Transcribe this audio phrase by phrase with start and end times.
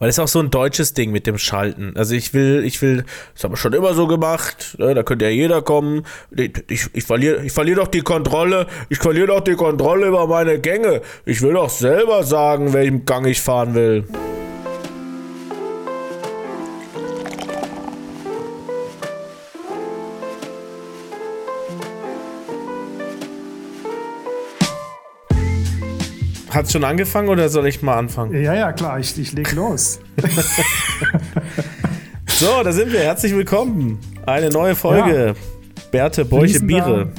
[0.00, 1.92] Weil das ist auch so ein deutsches Ding mit dem Schalten.
[1.94, 3.04] Also ich will, ich will,
[3.34, 6.06] das haben wir schon immer so gemacht, ne, da könnte ja jeder kommen.
[6.34, 10.26] Ich, ich, ich verliere ich verlier doch die Kontrolle, ich verliere doch die Kontrolle über
[10.26, 11.02] meine Gänge.
[11.26, 14.06] Ich will doch selber sagen, welchen Gang ich fahren will.
[26.50, 28.42] Hat es schon angefangen oder soll ich mal anfangen?
[28.42, 30.00] Ja, ja, klar, ich, ich leg los.
[32.26, 33.00] so, da sind wir.
[33.00, 34.00] Herzlich willkommen.
[34.26, 35.26] Eine neue Folge.
[35.28, 35.34] Ja.
[35.92, 37.12] Berthe Bäuche Biere.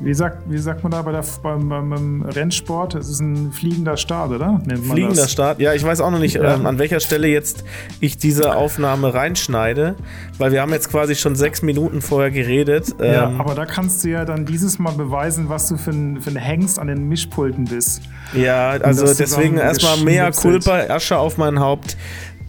[0.00, 2.94] Wie sagt, wie sagt man da bei der, beim, beim Rennsport?
[2.94, 4.60] Es ist ein fliegender Start, oder?
[4.64, 5.32] fliegender das?
[5.32, 5.58] Start.
[5.58, 6.54] Ja, ich weiß auch noch nicht, ja.
[6.54, 7.64] ähm, an welcher Stelle jetzt
[8.00, 9.96] ich diese Aufnahme reinschneide,
[10.38, 12.94] weil wir haben jetzt quasi schon sechs Minuten vorher geredet.
[12.98, 16.20] Ja, ähm, aber da kannst du ja dann dieses Mal beweisen, was du für ein,
[16.20, 18.02] für ein Hengst an den Mischpulten bist.
[18.34, 21.96] Ja, also deswegen erstmal mehr Culpa, Asche auf mein Haupt.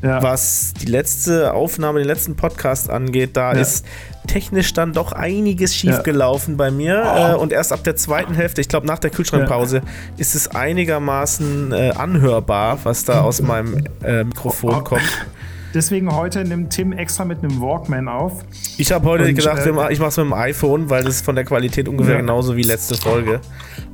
[0.01, 0.21] Ja.
[0.21, 3.61] Was die letzte Aufnahme, den letzten Podcast angeht, da ja.
[3.61, 3.85] ist
[4.27, 6.57] technisch dann doch einiges schiefgelaufen ja.
[6.57, 7.03] bei mir.
[7.05, 7.17] Oh.
[7.17, 9.81] Äh, und erst ab der zweiten Hälfte, ich glaube nach der Kühlschrankpause,
[10.17, 14.81] ist es einigermaßen äh, anhörbar, was da aus meinem äh, Mikrofon oh.
[14.81, 15.27] kommt.
[15.73, 18.43] Deswegen heute nimmt Tim extra mit einem Walkman auf.
[18.77, 21.35] Ich habe heute und, gedacht, äh, ich mache es mit dem iPhone, weil das von
[21.35, 22.21] der Qualität ungefähr ja.
[22.21, 23.41] genauso wie letzte Folge.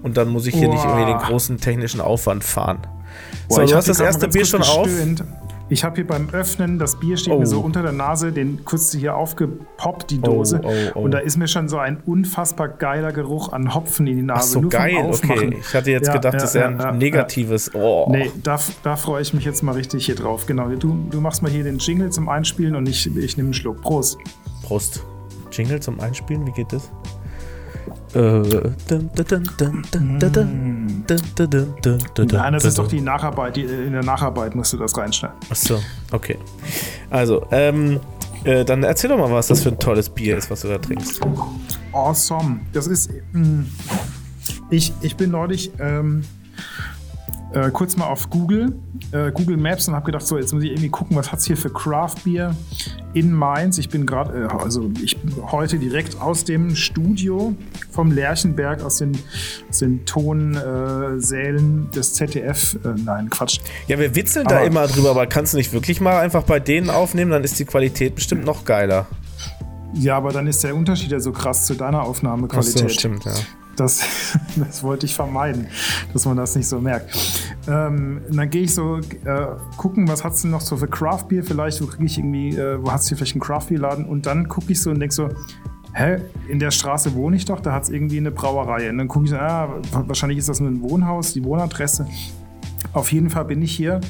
[0.01, 0.73] Und dann muss ich hier oh.
[0.73, 2.79] nicht irgendwie den großen technischen Aufwand fahren.
[3.47, 4.87] Boah, so, du hast das erste Bier schon auf.
[5.73, 7.39] Ich habe hier beim Öffnen, das Bier steht oh.
[7.39, 7.63] mir so oh.
[7.63, 10.61] unter der Nase, den kurz hier aufgepoppt, die Dose.
[10.63, 14.05] Oh, oh, oh, und da ist mir schon so ein unfassbar geiler Geruch an Hopfen
[14.05, 14.39] in die Nase.
[14.39, 15.57] Ach so, Nur geil, okay.
[15.59, 17.73] Ich hatte jetzt ja, gedacht, ja, das wäre ja, ein negatives.
[17.73, 18.07] Oh.
[18.11, 20.45] Nee, da, da freue ich mich jetzt mal richtig hier drauf.
[20.45, 23.53] Genau, du, du machst mal hier den Jingle zum Einspielen und ich, ich nehme einen
[23.55, 23.81] Schluck.
[23.81, 24.19] Prost.
[24.61, 25.03] Prost.
[25.51, 26.91] Jingle zum Einspielen, wie geht das?
[32.17, 33.57] Nein, das ist doch die Nacharbeit.
[33.57, 35.37] In der Nacharbeit musst du das reinschneiden.
[35.49, 35.79] Achso,
[36.11, 36.37] okay.
[37.09, 37.99] Also, ähm,
[38.43, 40.77] äh, dann erzähl doch mal, was das für ein tolles Bier ist, was du da
[40.77, 41.21] trinkst.
[41.91, 42.59] Awesome.
[42.73, 43.11] Das ist.
[43.31, 43.63] Mm,
[44.69, 45.71] ich, ich bin neulich.
[45.79, 46.23] Ähm,
[47.53, 48.75] äh, kurz mal auf Google,
[49.11, 51.45] äh, Google Maps und habe gedacht, so jetzt muss ich irgendwie gucken, was hat es
[51.45, 52.55] hier für Craft Beer
[53.13, 53.77] in Mainz.
[53.77, 57.55] Ich bin gerade, äh, also ich bin heute direkt aus dem Studio
[57.91, 59.11] vom Lerchenberg, aus den,
[59.69, 62.75] aus den Tonsälen des ZDF.
[62.83, 63.59] Äh, nein, Quatsch.
[63.87, 66.59] Ja, wir witzeln aber, da immer drüber, aber kannst du nicht wirklich mal einfach bei
[66.59, 69.07] denen aufnehmen, dann ist die Qualität bestimmt noch geiler.
[69.93, 72.83] Ja, aber dann ist der Unterschied ja so krass zu deiner Aufnahmequalität.
[72.83, 73.33] Ach so, stimmt, ja.
[73.75, 75.67] Das, das wollte ich vermeiden,
[76.13, 77.15] dass man das nicht so merkt.
[77.67, 79.47] Ähm, dann gehe ich so äh,
[79.77, 82.55] gucken, was hat es denn noch so für Craft Beer vielleicht, wo kriege ich irgendwie,
[82.55, 84.91] äh, wo hat es hier vielleicht einen Craft Beer Laden und dann gucke ich so
[84.91, 85.29] und denke so,
[85.93, 86.17] hä,
[86.47, 88.89] in der Straße wohne ich doch, da hat es irgendwie eine Brauerei.
[88.89, 92.07] Und dann gucke ich so, ah, wahrscheinlich ist das nur ein Wohnhaus, die Wohnadresse.
[92.93, 94.01] Auf jeden Fall bin ich hier.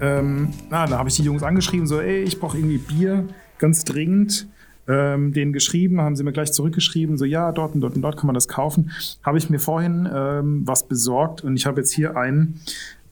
[0.00, 3.26] Ähm, na, da habe ich die Jungs angeschrieben, so, ey, ich brauche irgendwie Bier,
[3.58, 4.48] ganz dringend
[4.88, 8.16] ähm, denen geschrieben, haben sie mir gleich zurückgeschrieben, so ja, dort und dort und dort
[8.16, 8.90] kann man das kaufen.
[9.22, 12.54] Habe ich mir vorhin ähm, was besorgt und ich habe jetzt hier ein,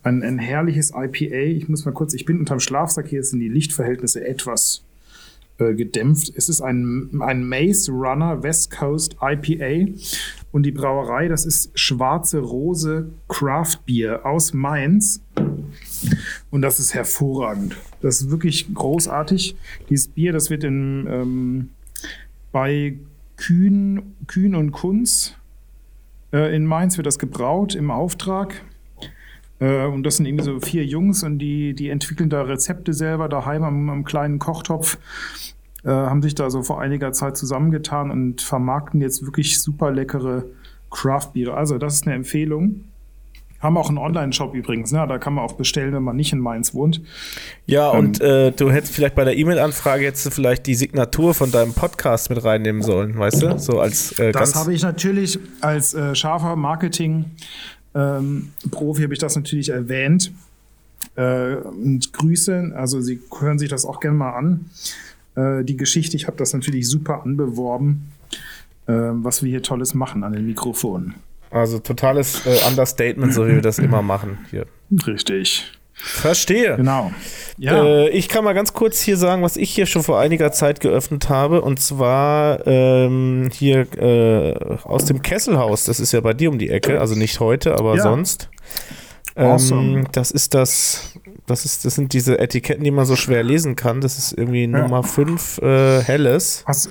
[0.02, 1.56] ein, ein herrliches IPA.
[1.56, 4.82] Ich muss mal kurz, ich bin unterm Schlafsack, hier sind die Lichtverhältnisse etwas
[5.58, 6.32] äh, gedämpft.
[6.34, 9.92] Es ist ein, ein Maze Runner West Coast IPA
[10.52, 15.20] und die Brauerei, das ist Schwarze Rose Craft Beer aus Mainz.
[16.56, 17.76] Und das ist hervorragend.
[18.00, 19.56] Das ist wirklich großartig.
[19.90, 21.68] Dieses Bier, das wird in, ähm,
[22.50, 22.96] bei
[23.36, 25.36] Kühn, Kühn und Kunz
[26.32, 28.62] äh, in Mainz wird das gebraut im Auftrag.
[29.58, 33.28] Äh, und das sind irgendwie so vier Jungs und die, die entwickeln da Rezepte selber
[33.28, 34.96] daheim am, am kleinen Kochtopf.
[35.84, 40.46] Äh, haben sich da so vor einiger Zeit zusammengetan und vermarkten jetzt wirklich super leckere
[40.90, 41.52] Craft-Biere.
[41.52, 42.84] Also, das ist eine Empfehlung.
[43.66, 45.04] Haben auch einen Online-Shop übrigens, ne?
[45.08, 47.02] da kann man auch bestellen, wenn man nicht in Mainz wohnt.
[47.66, 51.50] Ja, ähm, und äh, du hättest vielleicht bei der E-Mail-Anfrage jetzt vielleicht die Signatur von
[51.50, 53.58] deinem Podcast mit reinnehmen sollen, weißt du?
[53.58, 57.32] So als äh, Das habe ich natürlich als äh, scharfer Marketing-Profi
[57.96, 58.52] ähm,
[59.02, 60.30] habe ich das natürlich erwähnt.
[61.16, 64.70] Äh, und Grüße, also Sie hören sich das auch gerne mal an.
[65.34, 68.12] Äh, die Geschichte, ich habe das natürlich super anbeworben,
[68.86, 71.14] äh, was wir hier Tolles machen an den Mikrofonen.
[71.56, 74.66] Also totales äh, Understatement, so wie wir das immer machen hier.
[75.06, 75.72] Richtig.
[75.98, 76.76] Verstehe.
[76.76, 77.10] Genau.
[77.56, 77.82] Ja.
[77.82, 80.80] Äh, ich kann mal ganz kurz hier sagen, was ich hier schon vor einiger Zeit
[80.80, 81.62] geöffnet habe.
[81.62, 84.54] Und zwar ähm, hier äh,
[84.84, 85.84] aus dem Kesselhaus.
[85.84, 87.00] Das ist ja bei dir um die Ecke.
[87.00, 88.02] Also nicht heute, aber ja.
[88.02, 88.50] sonst.
[89.36, 90.04] Ähm, awesome.
[90.12, 91.18] Das ist das.
[91.46, 94.00] Das, ist, das sind diese Etiketten, die man so schwer lesen kann.
[94.00, 94.82] Das ist irgendwie ja.
[94.82, 96.64] Nummer 5 äh, Helles.
[96.66, 96.90] Hast,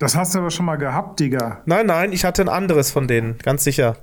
[0.00, 1.60] das hast du aber schon mal gehabt, Digga.
[1.66, 3.96] Nein, nein, ich hatte ein anderes von denen, ganz sicher.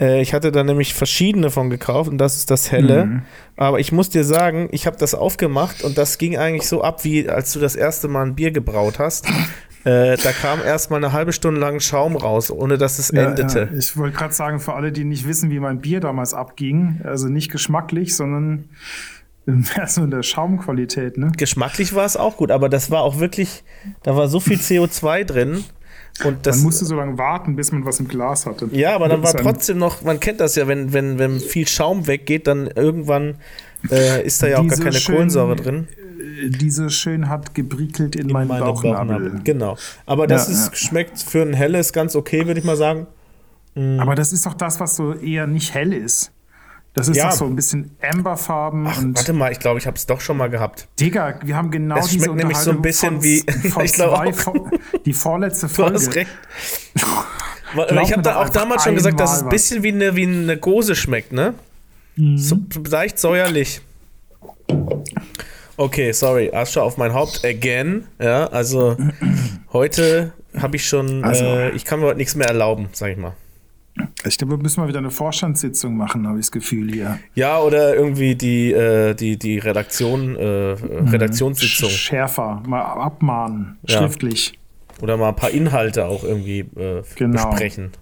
[0.00, 3.06] Äh, ich hatte da nämlich verschiedene von gekauft und das ist das helle.
[3.06, 3.22] Mhm.
[3.56, 7.04] Aber ich muss dir sagen, ich habe das aufgemacht und das ging eigentlich so ab,
[7.04, 9.26] wie als du das erste Mal ein Bier gebraut hast.
[9.82, 13.70] Äh, da kam erstmal eine halbe Stunde lang Schaum raus, ohne dass es ja, endete.
[13.72, 13.78] Ja.
[13.78, 17.28] Ich wollte gerade sagen, für alle, die nicht wissen, wie mein Bier damals abging, also
[17.28, 18.68] nicht geschmacklich, sondern
[19.50, 21.32] in der Schaumqualität, ne?
[21.36, 23.64] Geschmacklich war es auch gut, aber das war auch wirklich,
[24.02, 25.64] da war so viel CO2 drin.
[26.24, 28.68] Und das, man musste so lange warten, bis man was im Glas hatte.
[28.72, 32.06] Ja, aber dann war trotzdem noch, man kennt das ja, wenn, wenn, wenn viel Schaum
[32.06, 33.36] weggeht, dann irgendwann
[33.90, 35.88] äh, ist da ja auch gar keine schön, Kohlensäure drin.
[36.18, 39.40] Äh, diese schön hat gebrickelt in, in meinen meine Bauchnabel.
[39.44, 39.76] Genau.
[40.04, 40.74] Aber das ja, ist, ja.
[40.74, 43.06] schmeckt für ein helles ganz okay, würde ich mal sagen.
[43.74, 44.00] Mhm.
[44.00, 46.32] Aber das ist doch das, was so eher nicht hell ist.
[46.94, 47.28] Das ist ja.
[47.28, 48.86] doch so ein bisschen Amberfarben.
[48.86, 50.88] Ach, warte mal, ich glaube, ich habe es doch schon mal gehabt.
[50.98, 53.44] Digga, wir haben genau es diese schmeckt nämlich so ein bisschen wie
[53.84, 54.34] ich glaube
[55.04, 55.92] die vorletzte Folge.
[55.92, 56.30] Du hast recht.
[58.02, 60.56] ich habe da auch damals schon gesagt, dass es ein bisschen wie eine, wie eine
[60.56, 61.54] Gose schmeckt, ne?
[62.16, 62.38] Mhm.
[62.38, 62.58] So
[62.88, 63.82] leicht säuerlich.
[65.76, 68.06] Okay, sorry, Asche auf mein Haupt again.
[68.18, 68.96] Ja, also
[69.72, 73.16] heute habe ich schon, also, äh, ich kann mir heute nichts mehr erlauben, sag ich
[73.16, 73.34] mal.
[74.24, 77.18] Ich glaube, wir müssen mal wieder eine Vorstandssitzung machen, habe ich das Gefühl hier.
[77.34, 81.08] Ja, oder irgendwie die, äh, die, die Redaktion, äh, mhm.
[81.08, 81.90] Redaktionssitzung.
[81.90, 83.98] Schärfer, mal abmahnen, ja.
[83.98, 84.58] schriftlich.
[85.00, 87.50] Oder mal ein paar Inhalte auch irgendwie äh, genau.
[87.50, 87.92] besprechen.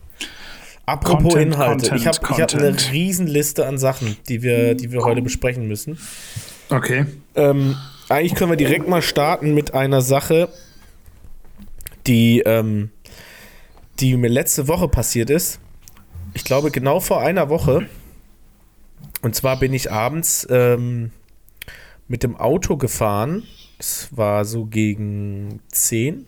[0.86, 5.04] Apropos Content, Inhalte, Content, ich habe hab eine Riesenliste an Sachen, die wir, die wir
[5.04, 5.98] heute besprechen müssen.
[6.70, 7.04] Okay.
[7.34, 7.76] Ähm,
[8.08, 10.48] eigentlich können wir direkt mal starten mit einer Sache,
[12.06, 12.90] die, ähm,
[14.00, 15.60] die mir letzte Woche passiert ist
[16.38, 17.88] ich glaube, genau vor einer Woche.
[19.22, 21.10] Und zwar bin ich abends ähm,
[22.06, 23.42] mit dem Auto gefahren.
[23.76, 26.26] Es war so gegen 10.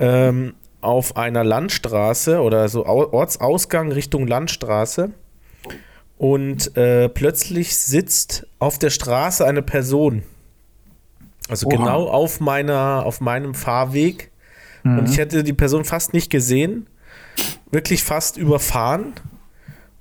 [0.00, 5.12] Ähm, auf einer Landstraße oder so Ortsausgang Richtung Landstraße.
[6.18, 10.24] Und äh, plötzlich sitzt auf der Straße eine Person.
[11.48, 11.76] Also Oha.
[11.76, 14.32] genau auf meiner, auf meinem Fahrweg.
[14.82, 14.98] Mhm.
[14.98, 16.88] Und ich hätte die Person fast nicht gesehen
[17.70, 19.14] wirklich fast überfahren.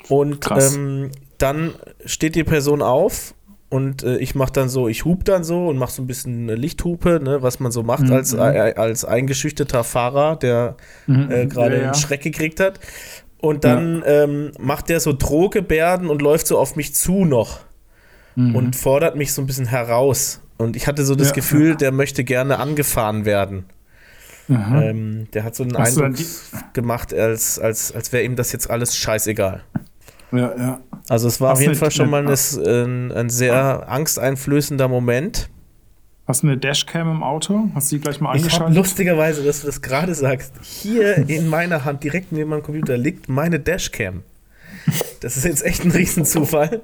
[0.08, 1.74] Und ähm, dann
[2.06, 3.34] steht die Person auf
[3.70, 6.48] und äh, ich mache dann so, ich hub dann so und mache so ein bisschen
[6.48, 8.14] Lichthupe, ne, was man so macht mhm.
[8.14, 10.78] als, äh, als eingeschüchterter Fahrer, der
[11.08, 11.32] mhm.
[11.32, 11.86] äh, gerade ja, ja.
[11.88, 12.80] einen Schreck gekriegt hat.
[13.42, 14.24] Und dann ja.
[14.24, 17.60] ähm, macht der so Drohgebärden und läuft so auf mich zu noch
[18.36, 18.56] mhm.
[18.56, 20.42] und fordert mich so ein bisschen heraus.
[20.58, 23.66] Und ich hatte so das Gefühl, der möchte gerne angefahren werden.
[24.48, 24.76] Mhm.
[24.76, 26.26] Ähm, der hat so einen Hast Eindruck
[26.74, 29.64] gemacht, als, als, als wäre ihm das jetzt alles scheißegal.
[30.32, 30.80] Ja, ja.
[31.10, 35.50] Also es war Hast auf jeden Fall schon mal ein, ein sehr angsteinflößender Moment.
[36.28, 37.70] Hast du eine Dashcam im Auto?
[37.76, 38.74] Hast du die gleich mal angeschaut?
[38.74, 40.54] Lustigerweise, dass du das gerade sagst.
[40.62, 44.24] Hier in meiner Hand, direkt neben meinem Computer, liegt meine Dashcam.
[45.20, 46.82] Das ist jetzt echt ein Riesenzufall.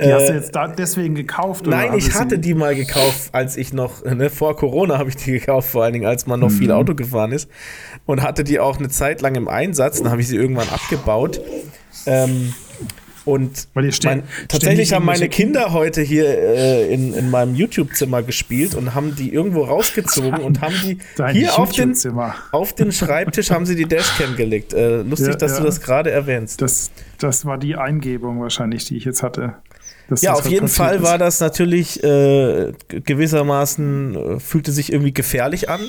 [0.00, 1.66] Die hast du äh, jetzt da deswegen gekauft?
[1.66, 5.32] Nein, ich hatte die mal gekauft, als ich noch, ne, vor Corona habe ich die
[5.32, 6.58] gekauft, vor allen Dingen, als man noch mhm.
[6.58, 7.50] viel Auto gefahren ist.
[8.06, 11.40] Und hatte die auch eine Zeit lang im Einsatz, dann habe ich sie irgendwann abgebaut.
[12.06, 12.54] Ähm,
[13.26, 18.94] und mein, tatsächlich haben meine Kinder heute hier äh, in, in meinem YouTube-Zimmer gespielt und
[18.94, 21.92] haben die irgendwo rausgezogen und haben die Dein hier auf den,
[22.52, 24.74] auf den Schreibtisch haben sie die Dashcam gelegt.
[24.74, 25.58] Äh, lustig, ja, dass ja.
[25.58, 26.62] du das gerade erwähnst.
[26.62, 29.54] Das, das war die Eingebung wahrscheinlich, die ich jetzt hatte.
[30.20, 31.02] ja, auf jeden Fall ist.
[31.02, 35.80] war das natürlich äh, gewissermaßen, äh, fühlte sich irgendwie gefährlich an.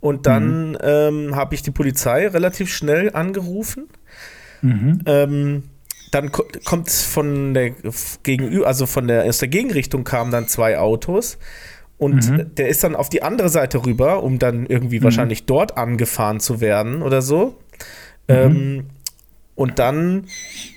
[0.00, 0.78] Und dann mhm.
[0.82, 3.86] ähm, habe ich die Polizei relativ schnell angerufen.
[4.62, 5.02] Mhm.
[5.04, 5.62] Ähm,
[6.10, 7.72] dann kommt von der
[8.22, 11.38] gegenüber, also von der aus der Gegenrichtung kamen dann zwei Autos
[11.98, 12.54] und mhm.
[12.54, 15.04] der ist dann auf die andere Seite rüber, um dann irgendwie mhm.
[15.04, 17.58] wahrscheinlich dort angefahren zu werden oder so.
[18.26, 18.34] Mhm.
[18.34, 18.86] Ähm,
[19.60, 20.24] und dann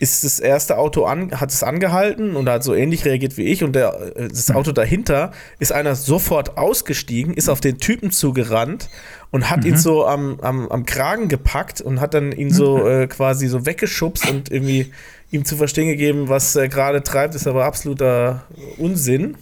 [0.01, 3.63] ist das erste Auto an, hat es angehalten und hat so ähnlich reagiert wie ich.
[3.63, 8.89] Und der, äh, das Auto dahinter ist einer sofort ausgestiegen, ist auf den Typen zugerannt
[9.31, 9.67] und hat mhm.
[9.67, 12.87] ihn so am, am, am Kragen gepackt und hat dann ihn so mhm.
[12.87, 14.91] äh, quasi so weggeschubst und irgendwie
[15.33, 18.43] ihm zu verstehen gegeben, was er gerade treibt, ist aber absoluter
[18.77, 19.35] Unsinn.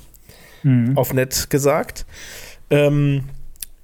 [0.63, 0.97] Mhm.
[0.97, 2.05] Auf nett gesagt.
[2.69, 3.25] Ähm,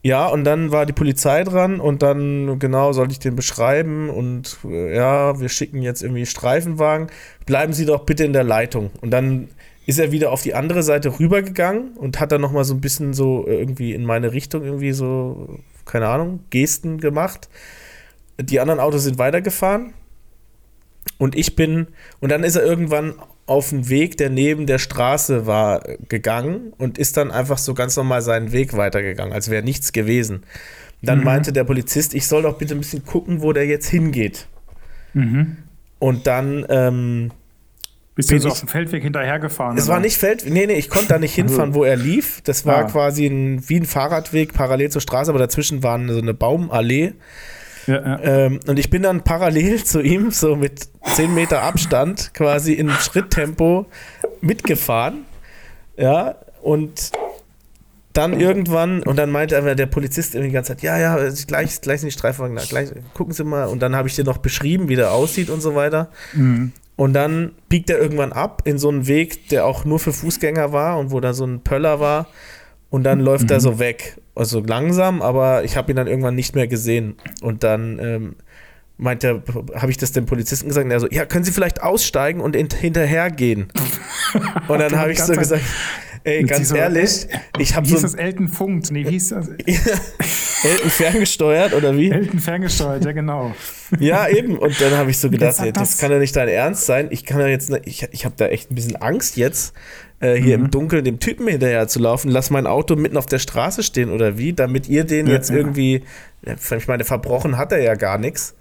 [0.03, 4.57] ja, und dann war die Polizei dran und dann, genau, sollte ich den beschreiben und
[4.63, 7.07] äh, ja, wir schicken jetzt irgendwie Streifenwagen.
[7.45, 8.91] Bleiben Sie doch bitte in der Leitung.
[9.01, 9.49] Und dann
[9.85, 13.13] ist er wieder auf die andere Seite rübergegangen und hat dann nochmal so ein bisschen
[13.13, 17.49] so irgendwie in meine Richtung irgendwie so, keine Ahnung, Gesten gemacht.
[18.39, 19.93] Die anderen Autos sind weitergefahren
[21.17, 21.87] und ich bin,
[22.19, 26.97] und dann ist er irgendwann auf den Weg, der neben der Straße war, gegangen und
[26.97, 30.43] ist dann einfach so ganz normal seinen Weg weitergegangen, als wäre nichts gewesen.
[31.01, 31.25] Dann mhm.
[31.25, 34.47] meinte der Polizist, ich soll doch bitte ein bisschen gucken, wo der jetzt hingeht.
[35.13, 35.57] Mhm.
[35.99, 37.31] Und dann ähm,
[38.15, 39.77] bist du so auf dem Feldweg hinterhergefahren?
[39.77, 39.93] Es oder?
[39.93, 42.41] war nicht Feldweg, nee, nee, ich konnte da nicht hinfahren, wo er lief.
[42.41, 42.83] Das war ah.
[42.85, 47.13] quasi ein, wie ein Fahrradweg parallel zur Straße, aber dazwischen war so eine Baumallee.
[47.87, 48.19] Ja, ja.
[48.21, 52.89] Ähm, und ich bin dann parallel zu ihm, so mit 10 Meter Abstand, quasi in
[52.89, 53.87] Schritttempo
[54.41, 55.25] mitgefahren.
[55.97, 57.11] Ja, und
[58.13, 61.17] dann irgendwann, und dann meinte der Polizist irgendwie die ganze Zeit, ja, ja,
[61.47, 63.65] gleich, gleich sind die Streifenwagen da, gleich, gucken Sie mal.
[63.65, 66.09] Und dann habe ich dir noch beschrieben, wie der aussieht und so weiter.
[66.33, 66.71] Mhm.
[66.95, 70.73] Und dann biegt er irgendwann ab in so einen Weg, der auch nur für Fußgänger
[70.73, 72.27] war und wo da so ein Pöller war.
[72.89, 73.51] Und dann läuft mhm.
[73.51, 74.17] er so weg.
[74.35, 77.15] Also langsam, aber ich habe ihn dann irgendwann nicht mehr gesehen.
[77.41, 78.35] Und dann ähm,
[78.97, 79.43] meinte,
[79.75, 82.55] habe ich das dem Polizisten gesagt, und er so, ja, können Sie vielleicht aussteigen und
[82.55, 83.67] hinterhergehen?
[84.67, 85.63] und dann habe ich so gesagt,
[86.23, 87.27] ey, ganz ehrlich,
[87.57, 87.91] ich habe so.
[87.91, 88.91] Wie hieß das Elton Funkt?
[88.91, 89.47] Nee, wie hieß das?
[90.63, 92.09] Elton ferngesteuert oder wie?
[92.09, 93.53] Elton ferngesteuert, ja genau.
[93.99, 94.57] ja, eben.
[94.57, 97.07] Und dann habe ich so gedacht, das, das kann ja nicht dein Ernst sein.
[97.11, 99.73] Ich kann ja jetzt, ich, ich habe da echt ein bisschen Angst jetzt,
[100.19, 100.65] äh, hier mhm.
[100.65, 102.29] im Dunkeln dem Typen hinterher zu laufen.
[102.29, 105.49] Lass mein Auto mitten auf der Straße stehen oder wie, damit ihr den ja, jetzt
[105.49, 105.57] ja.
[105.57, 106.03] irgendwie,
[106.43, 108.55] ich meine, verbrochen hat er ja gar nichts.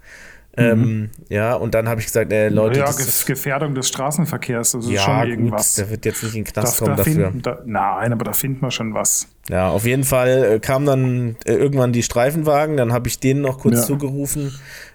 [0.59, 1.09] Ähm, mhm.
[1.29, 2.79] ja, und dann habe ich gesagt, äh, Leute.
[2.79, 2.91] Ja,
[3.27, 5.75] Gefährdung des Straßenverkehrs, das ist ja, schon irgendwas.
[5.75, 7.27] Gut, der wird jetzt nicht in den Knast da, kommen da dafür.
[7.27, 9.27] Finden, da, nein, aber da findet man schon was.
[9.49, 13.41] Ja, auf jeden Fall äh, kamen dann äh, irgendwann die Streifenwagen, dann habe ich denen
[13.41, 13.83] noch kurz ja.
[13.83, 14.51] zugerufen,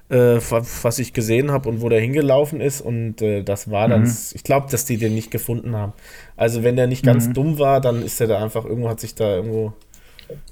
[0.09, 0.39] äh,
[0.83, 4.17] was ich gesehen habe und wo der hingelaufen ist und äh, das war dann, mhm.
[4.35, 5.93] ich glaube, dass die den nicht gefunden haben.
[6.37, 7.35] Also wenn der nicht ganz mhm.
[7.35, 9.73] dumm war, dann ist er da einfach irgendwo, hat sich da irgendwo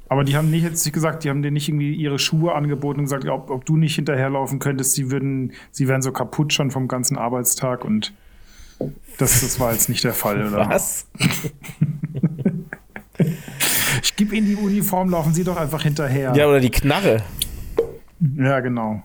[0.09, 3.05] aber die haben nicht jetzt gesagt, die haben dir nicht irgendwie ihre Schuhe angeboten und
[3.05, 6.89] gesagt, ob, ob du nicht hinterherlaufen könntest, sie würden, sie wären so kaputt schon vom
[6.89, 8.13] ganzen Arbeitstag und
[9.19, 10.69] das, das war jetzt nicht der Fall, oder?
[10.71, 11.07] Was?
[14.03, 16.33] ich gebe ihnen die Uniform, laufen sie doch einfach hinterher.
[16.35, 17.23] Ja, oder die Knarre.
[18.37, 19.03] Ja, genau.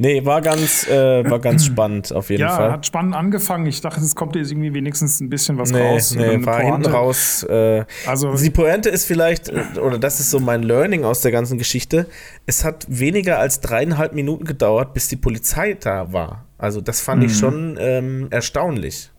[0.00, 2.66] Nee, war ganz, äh, war ganz spannend auf jeden ja, Fall.
[2.66, 3.66] Ja, hat spannend angefangen.
[3.66, 6.14] Ich dachte, es kommt jetzt irgendwie wenigstens ein bisschen was nee, raus.
[6.14, 7.42] Nee, war hinten raus.
[7.42, 11.32] Äh, also, die Pointe ist vielleicht, äh, oder das ist so mein Learning aus der
[11.32, 12.06] ganzen Geschichte,
[12.46, 16.44] es hat weniger als dreieinhalb Minuten gedauert, bis die Polizei da war.
[16.58, 17.36] Also das fand ich mhm.
[17.36, 19.10] schon ähm, erstaunlich.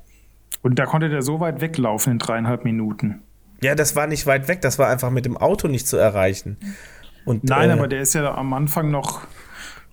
[0.61, 3.21] Und da konnte der so weit weglaufen in dreieinhalb Minuten.
[3.61, 6.57] Ja, das war nicht weit weg, das war einfach mit dem Auto nicht zu erreichen.
[7.25, 9.21] Und, Nein, äh, aber der ist ja am Anfang noch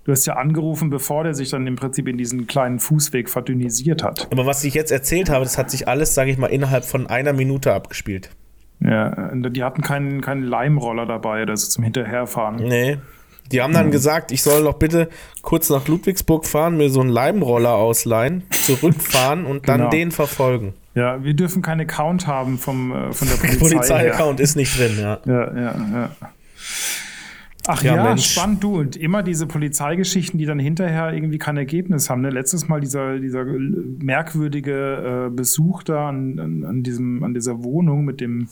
[0.07, 4.03] Du hast ja angerufen, bevor der sich dann im Prinzip in diesen kleinen Fußweg verdünnisiert
[4.03, 4.29] hat.
[4.31, 7.07] Aber was ich jetzt erzählt habe, das hat sich alles, sage ich mal, innerhalb von
[7.07, 8.29] einer Minute abgespielt.
[8.79, 12.55] Ja, die hatten keinen, keinen Leimroller dabei so zum Hinterherfahren.
[12.55, 12.99] Nee.
[13.51, 13.91] Die haben dann mhm.
[13.91, 15.09] gesagt, ich soll doch bitte
[15.41, 19.89] kurz nach Ludwigsburg fahren, mir so einen Leimroller ausleihen, zurückfahren und dann genau.
[19.89, 20.73] den verfolgen.
[20.95, 23.57] Ja, wir dürfen keinen Account haben vom, äh, von der Polizei.
[23.57, 25.19] Polizei-Account ist nicht drin, ja.
[25.25, 26.09] Ja, ja, ja.
[27.67, 28.79] Ach ja, ja spannend, du.
[28.79, 32.21] Und immer diese Polizeigeschichten, die dann hinterher irgendwie kein Ergebnis haben.
[32.21, 32.29] Ne?
[32.29, 38.05] Letztes Mal dieser, dieser merkwürdige äh, Besuch da an, an, an, diesem, an dieser Wohnung
[38.05, 38.47] mit dem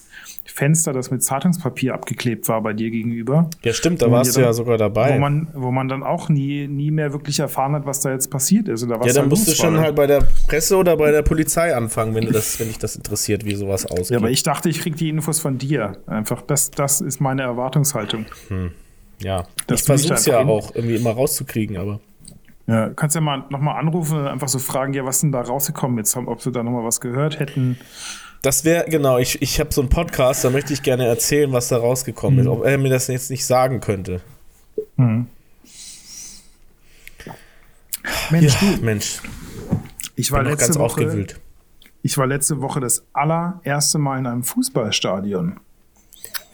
[0.46, 3.50] Fenster, das mit Zeitungspapier abgeklebt war bei dir gegenüber.
[3.64, 5.16] Ja, stimmt, da warst du ja sogar dabei.
[5.16, 8.30] Wo man, wo man dann auch nie, nie mehr wirklich erfahren hat, was da jetzt
[8.30, 8.84] passiert ist.
[8.84, 9.84] Oder was ja, dann musst du schon war.
[9.84, 12.96] halt bei der Presse oder bei der Polizei anfangen, wenn, du das, wenn dich das
[12.96, 14.12] interessiert, wie sowas aussieht.
[14.12, 15.98] Ja, aber ich dachte, ich krieg die Infos von dir.
[16.06, 18.26] Einfach, das, das ist meine Erwartungshaltung.
[18.50, 18.72] Hm.
[19.22, 22.00] Ja, das ich versuche es ja auch irgendwie immer rauszukriegen, aber.
[22.68, 26.00] Ja, kannst ja mal nochmal anrufen und einfach so fragen, ja, was denn da rausgekommen
[26.00, 27.78] ist, ob sie da nochmal was gehört hätten.
[28.42, 31.68] Das wäre, genau, ich, ich habe so einen Podcast, da möchte ich gerne erzählen, was
[31.68, 32.42] da rausgekommen mhm.
[32.42, 34.22] ist, ob er mir das jetzt nicht sagen könnte.
[34.98, 35.28] Mhm.
[38.30, 38.84] Mensch, ja, du.
[38.84, 39.22] Mensch.
[40.16, 41.40] Ich war letzte ganz Woche, aufgewühlt.
[42.02, 45.60] Ich war letzte Woche das allererste Mal in einem Fußballstadion.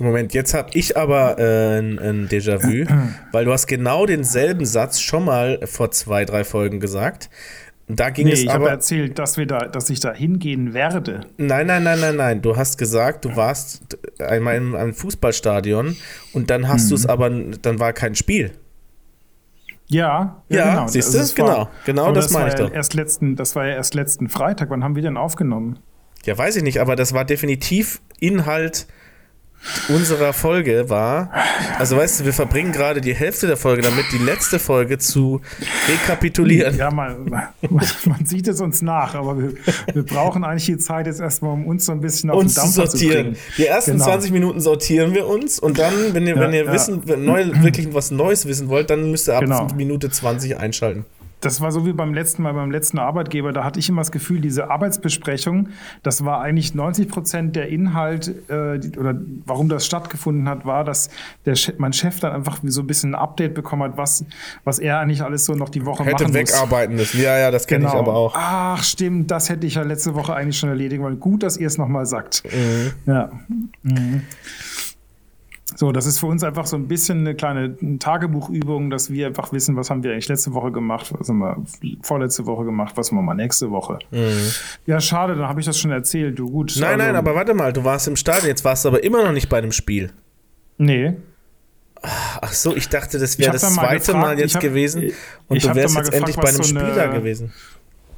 [0.04, 2.86] Moment, jetzt habe ich aber äh, ein, ein Déjà-vu,
[3.32, 7.30] weil du hast genau denselben Satz schon mal vor zwei, drei Folgen gesagt.
[7.88, 11.22] Da ging nee, es ich habe erzählt, dass, wir da, dass ich da hingehen werde.
[11.38, 12.42] Nein, nein, nein, nein, nein.
[12.42, 15.98] Du hast gesagt, du warst einmal in einem Fußballstadion
[16.32, 16.90] und dann hast hm.
[16.90, 18.52] du es aber, dann war kein Spiel.
[19.88, 20.88] Ja, ja, ja genau.
[20.88, 22.74] Siehst du, das genau, war, genau das, das meine ich ja doch.
[22.74, 24.70] Erst letzten, das war ja erst letzten Freitag.
[24.70, 25.80] Wann haben wir denn aufgenommen?
[26.26, 28.88] Ja, weiß ich nicht, aber das war definitiv Inhalt
[29.90, 31.32] unserer Folge war,
[31.78, 35.42] also weißt du, wir verbringen gerade die Hälfte der Folge damit, die letzte Folge zu
[35.88, 36.78] rekapitulieren.
[36.78, 37.30] Ja, man,
[37.70, 39.54] man sieht es uns nach, aber wir,
[39.94, 42.64] wir brauchen eigentlich die Zeit jetzt erstmal, um uns so ein bisschen auf uns den
[42.64, 43.36] Dampfer zu sortieren.
[43.36, 44.06] Zu die ersten genau.
[44.06, 46.74] 20 Minuten sortieren wir uns und dann, wenn ihr, ja, wenn ihr ja.
[46.74, 49.68] wissen, neu, wirklich was Neues wissen wollt, dann müsst ihr ab genau.
[49.76, 51.06] Minute 20 einschalten.
[51.42, 53.52] Das war so wie beim letzten Mal beim letzten Arbeitgeber.
[53.52, 55.70] Da hatte ich immer das Gefühl, diese Arbeitsbesprechung,
[56.04, 61.10] das war eigentlich 90 Prozent der Inhalt äh, oder warum das stattgefunden hat, war, dass
[61.46, 64.24] der Chef, mein Chef dann einfach so ein bisschen ein Update bekommen hat, was,
[64.64, 67.20] was er eigentlich alles so noch die Woche hätte machen Hätte wegarbeiten müssen.
[67.20, 67.94] Ja, ja, das kenne genau.
[67.94, 68.36] ich aber auch.
[68.38, 71.20] Ach, stimmt, das hätte ich ja letzte Woche eigentlich schon erledigen wollen.
[71.20, 72.44] Gut, dass ihr es nochmal sagt.
[72.46, 72.92] Mhm.
[73.12, 73.32] Ja.
[73.82, 74.22] Mhm.
[75.76, 79.54] So, das ist für uns einfach so ein bisschen eine kleine Tagebuchübung, dass wir einfach
[79.54, 81.64] wissen, was haben wir eigentlich letzte Woche gemacht, was haben wir
[82.02, 84.00] vorletzte Woche gemacht, was machen wir nächste Woche.
[84.12, 84.52] Mhm.
[84.86, 86.38] Ja, schade, dann habe ich das schon erzählt.
[86.38, 86.76] Du gut.
[86.78, 89.24] Nein, also, nein, aber warte mal, du warst im Stadion, jetzt warst du aber immer
[89.24, 90.12] noch nicht bei dem Spiel.
[90.78, 91.14] Nee.
[92.04, 95.12] Ach so, ich dachte, das wäre das zweite gefragt, Mal jetzt hab, gewesen
[95.48, 97.54] und du wärst jetzt gefragt, endlich bei einem so Spiel da gewesen.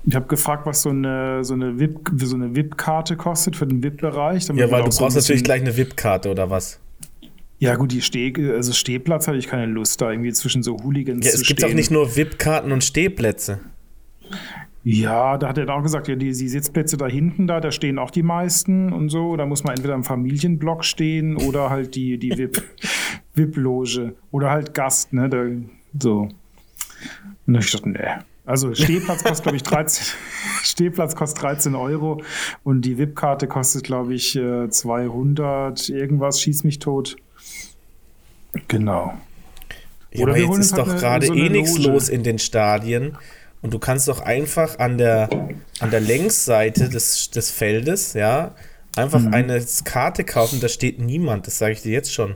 [0.06, 3.84] Ich habe gefragt, was so eine, so eine VIP, so eine VIP-Karte kostet für den
[3.84, 4.48] VIP-Bereich.
[4.50, 6.80] Ja, weil du brauchst so natürlich gleich eine VIP-Karte oder was?
[7.64, 11.26] Ja, gut, die Steh, also Stehplatz hatte ich keine Lust, da irgendwie zwischen so Hooligans
[11.26, 11.58] ja, zu stehen.
[11.58, 13.60] Es gibt auch nicht nur VIP-Karten und Stehplätze.
[14.84, 18.00] Ja, da hat er auch gesagt, ja, die, die, Sitzplätze da hinten da, da stehen
[18.00, 19.38] auch die meisten und so.
[19.38, 22.32] Da muss man entweder im Familienblock stehen oder halt die, die
[23.34, 25.30] VIP-Loge oder halt Gast, ne?
[25.30, 25.46] Da,
[25.98, 26.28] so.
[27.48, 28.00] Und ich dachte, nee.
[28.46, 30.06] Also Stehplatz kostet, glaube ich, 13,
[30.64, 32.22] Stehplatz kostet 13 Euro
[32.66, 37.16] und die VIP-Karte kostet, glaube ich, 200 äh, irgendwas, schieß mich tot.
[38.68, 39.14] Genau.
[40.12, 43.18] Ja, Oder aber jetzt ist halt doch gerade so eh nichts los in den Stadien.
[43.62, 45.30] Und du kannst doch einfach an der,
[45.80, 48.54] an der Längsseite des, des Feldes, ja,
[48.96, 49.34] einfach mhm.
[49.34, 52.36] eine Karte kaufen, da steht niemand, das sage ich dir jetzt schon.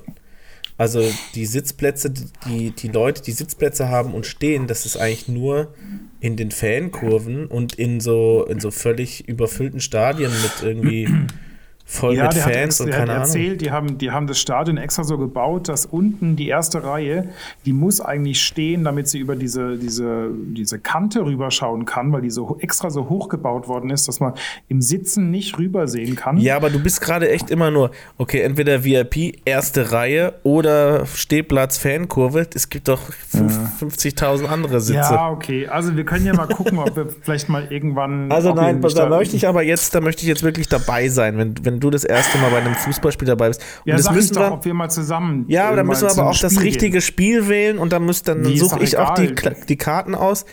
[0.77, 2.13] Also die Sitzplätze,
[2.45, 5.73] die, die Leute, die Sitzplätze haben und stehen, das ist eigentlich nur
[6.19, 11.09] in den Fankurven und in so, in so völlig überfüllten Stadien mit irgendwie
[11.89, 15.05] voll ja, mit Fans hat, und keine erzählt, Die haben, die haben das Stadion extra
[15.05, 17.29] so gebaut, dass unten die erste Reihe,
[17.65, 22.29] die muss eigentlich stehen, damit sie über diese, diese, diese Kante rüberschauen kann, weil die
[22.29, 24.33] so extra so hoch gebaut worden ist, dass man
[24.67, 26.35] im Sitzen nicht rübersehen kann.
[26.37, 31.77] Ja, aber du bist gerade echt immer nur, okay, entweder VIP, erste Reihe oder Stehplatz,
[31.77, 32.47] Fankurve.
[32.53, 32.99] Es gibt doch
[33.31, 33.71] ja.
[33.79, 34.99] 50.000 andere Sitze.
[34.99, 35.67] Ja, okay.
[35.67, 38.29] Also wir können ja mal gucken, ob wir vielleicht mal irgendwann.
[38.29, 41.55] Also nein, da möchte ich aber jetzt, da möchte ich jetzt wirklich dabei sein, wenn,
[41.63, 43.61] wenn du das erste Mal bei einem Fußballspiel dabei bist.
[43.85, 45.45] Und ja, das müssen wir, doch, ob wir mal zusammen.
[45.47, 47.01] Ja, dann müssen wir aber auch Spiel das richtige gehen.
[47.01, 49.05] Spiel wählen und dann, müsst, dann suche ich egal.
[49.05, 49.33] auch die,
[49.67, 50.45] die Karten aus.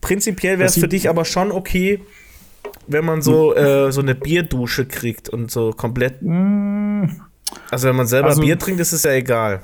[0.00, 2.00] Prinzipiell wäre es für dich aber schon okay,
[2.86, 6.22] wenn man so, äh, so eine Bierdusche kriegt und so komplett.
[6.22, 7.04] Mm.
[7.70, 9.62] Also, wenn man selber also, Bier trinkt, ist es ja egal.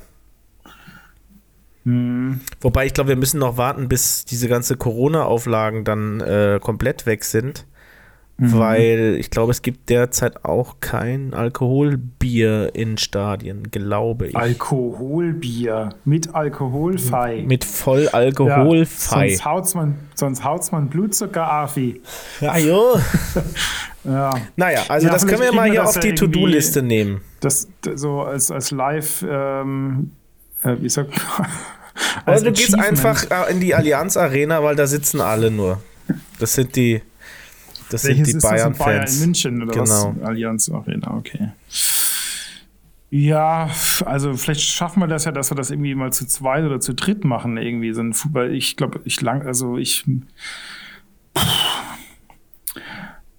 [1.84, 2.40] Hm.
[2.60, 7.24] Wobei ich glaube, wir müssen noch warten, bis diese ganze Corona-Auflagen dann äh, komplett weg
[7.24, 7.66] sind.
[8.40, 8.56] Mhm.
[8.56, 14.36] Weil ich glaube, es gibt derzeit auch kein Alkoholbier in Stadien, glaube ich.
[14.36, 17.42] Alkoholbier mit alkoholfrei.
[17.44, 19.24] Mit voll alkoholfrei.
[19.24, 22.00] Ja, sonst haut's man, sonst haut's man Blutzucker, Afi.
[22.40, 23.00] Ja, jo.
[24.04, 24.32] ja.
[24.54, 27.22] Naja, also ja, das können wir mal hier auf die To-Do-Liste nehmen.
[27.40, 30.12] Das, das, so als, als Live, ähm,
[30.62, 31.48] äh, wie sagt man?
[32.24, 35.82] Also du gehst einfach äh, in die Allianz Arena, weil da sitzen alle nur.
[36.38, 37.02] Das sind die
[37.90, 38.78] das Welches sind die Bayern-Fans.
[38.78, 40.14] Bayern in München oder genau.
[40.16, 40.26] was?
[40.26, 41.52] Allianz Arena, okay.
[43.10, 43.70] Ja,
[44.04, 46.94] also vielleicht schaffen wir das ja, dass wir das irgendwie mal zu zweit oder zu
[46.94, 48.54] dritt machen, irgendwie so ein Fußball.
[48.54, 50.04] Ich glaube, ich lang, also ich.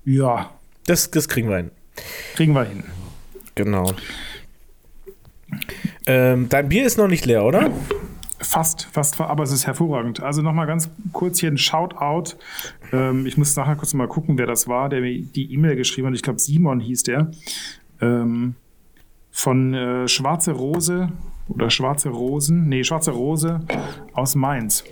[0.05, 0.49] Ja.
[0.87, 1.71] Das, das kriegen wir hin.
[2.35, 2.83] Kriegen wir hin.
[3.53, 3.93] Genau.
[6.07, 7.71] Ähm, dein Bier ist noch nicht leer, oder?
[8.49, 10.23] Fast, fast, aber es ist hervorragend.
[10.23, 12.35] Also nochmal ganz kurz hier ein Shoutout.
[12.91, 16.07] Ähm, ich muss nachher kurz mal gucken, wer das war, der mir die E-Mail geschrieben
[16.07, 16.15] hat.
[16.15, 17.29] Ich glaube, Simon hieß der.
[18.01, 18.55] Ähm,
[19.29, 21.11] von äh, Schwarze Rose
[21.47, 23.59] oder Schwarze Rosen, nee, Schwarze Rose
[24.13, 24.83] aus Mainz.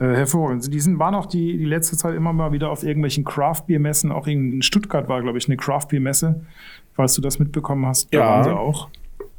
[0.00, 0.74] Äh, hervorragend.
[0.74, 4.10] Die sind, waren auch die, die letzte Zeit immer mal wieder auf irgendwelchen Craft-Bier-Messen.
[4.10, 6.44] Auch in Stuttgart war, glaube ich, eine Craft-Bier-Messe.
[6.94, 8.24] Falls du das mitbekommen hast, da ja.
[8.24, 8.88] waren sie auch.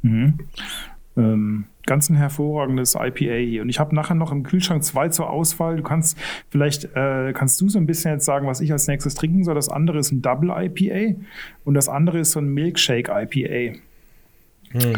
[0.00, 0.38] Mhm.
[1.16, 3.62] Ähm, ganz ein hervorragendes IPA hier.
[3.62, 5.76] Und ich habe nachher noch im Kühlschrank zwei zur Auswahl.
[5.76, 6.18] Du kannst
[6.50, 9.54] vielleicht, äh, kannst du so ein bisschen jetzt sagen, was ich als nächstes trinken soll.
[9.54, 11.18] Das andere ist ein Double IPA
[11.64, 13.78] und das andere ist so ein Milkshake IPA.
[14.72, 14.92] Hm.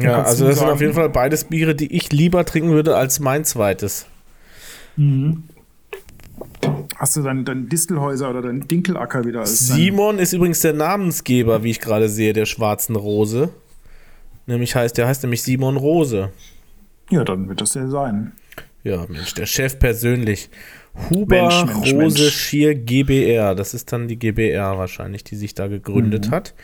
[0.00, 2.96] Ja, also das sagen, sind auf jeden Fall beides Biere, die ich lieber trinken würde
[2.96, 4.06] als mein zweites.
[4.96, 5.44] Mhm.
[6.96, 11.62] Hast du dein, dein Distelhäuser oder dein Dinkelacker wieder als Simon ist übrigens der Namensgeber,
[11.62, 13.50] wie ich gerade sehe, der schwarzen Rose.
[14.46, 16.30] Nämlich heißt, der heißt nämlich Simon Rose.
[17.10, 18.32] Ja, dann wird das der sein.
[18.84, 20.50] Ja, Mensch, der Chef persönlich.
[21.10, 22.34] Huber Mensch, Mensch, Rose Mensch.
[22.34, 23.54] Schier GBR.
[23.54, 26.30] Das ist dann die GBR wahrscheinlich, die sich da gegründet mhm.
[26.32, 26.54] hat.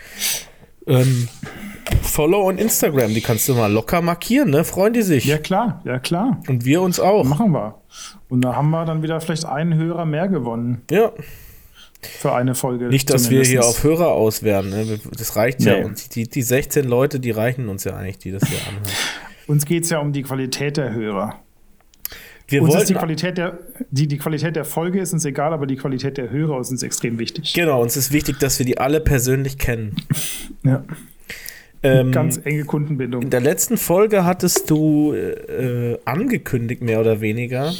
[0.86, 1.28] Ähm,
[2.02, 4.64] Follow und Instagram, die kannst du mal locker markieren, ne?
[4.64, 5.24] Freuen die sich.
[5.24, 6.40] Ja, klar, ja, klar.
[6.48, 7.24] Und wir uns auch.
[7.24, 7.80] Machen wir.
[8.28, 10.82] Und da haben wir dann wieder vielleicht einen Hörer mehr gewonnen.
[10.90, 11.12] Ja.
[12.00, 12.86] Für eine Folge.
[12.86, 14.70] Nicht, dass wir hier auf Hörer auswerten.
[14.70, 15.00] Ne?
[15.18, 15.66] Das reicht nee.
[15.66, 15.84] ja.
[15.84, 18.92] Und die, die 16 Leute, die reichen uns ja eigentlich, die das hier anhören.
[19.48, 21.40] Uns geht es ja um die Qualität der Hörer.
[22.48, 23.58] Wir uns ist die Qualität der
[23.90, 26.82] die, die Qualität der Folge ist uns egal, aber die Qualität der Hörer ist uns
[26.82, 27.52] extrem wichtig.
[27.52, 29.96] Genau, uns ist wichtig, dass wir die alle persönlich kennen.
[30.62, 30.82] Ja.
[31.82, 33.22] Ähm, Ganz enge Kundenbindung.
[33.22, 37.72] In der letzten Folge hattest du äh, angekündigt, mehr oder weniger,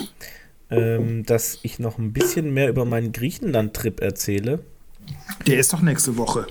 [0.70, 4.60] ähm, dass ich noch ein bisschen mehr über meinen Griechenland-Trip erzähle.
[5.46, 6.46] Der ist doch nächste Woche.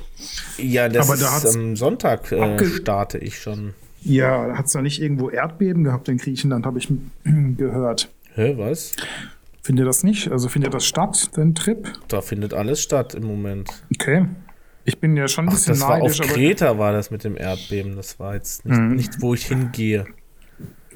[0.57, 3.73] Ja, das Aber da ist am Sonntag äh, starte ich schon.
[4.01, 6.87] Ja, hat es da nicht irgendwo Erdbeben gehabt in Griechenland, habe ich
[7.23, 8.09] gehört.
[8.33, 8.93] Hä, was?
[9.61, 10.31] Findet das nicht?
[10.31, 11.91] Also findet das statt, dein Trip?
[12.07, 13.69] Da findet alles statt im Moment.
[13.93, 14.25] Okay.
[14.85, 16.19] Ich bin ja schon ein Ach, bisschen das neidisch.
[16.19, 17.97] War auf Kreta war das mit dem Erdbeben.
[17.97, 18.95] Das war jetzt nicht, mhm.
[18.95, 20.05] nicht wo ich hingehe.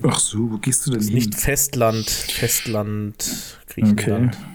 [0.04, 1.14] Ach so, wo gehst du denn hin?
[1.14, 4.36] Nicht Festland, Festland, Griechenland.
[4.36, 4.52] Okay.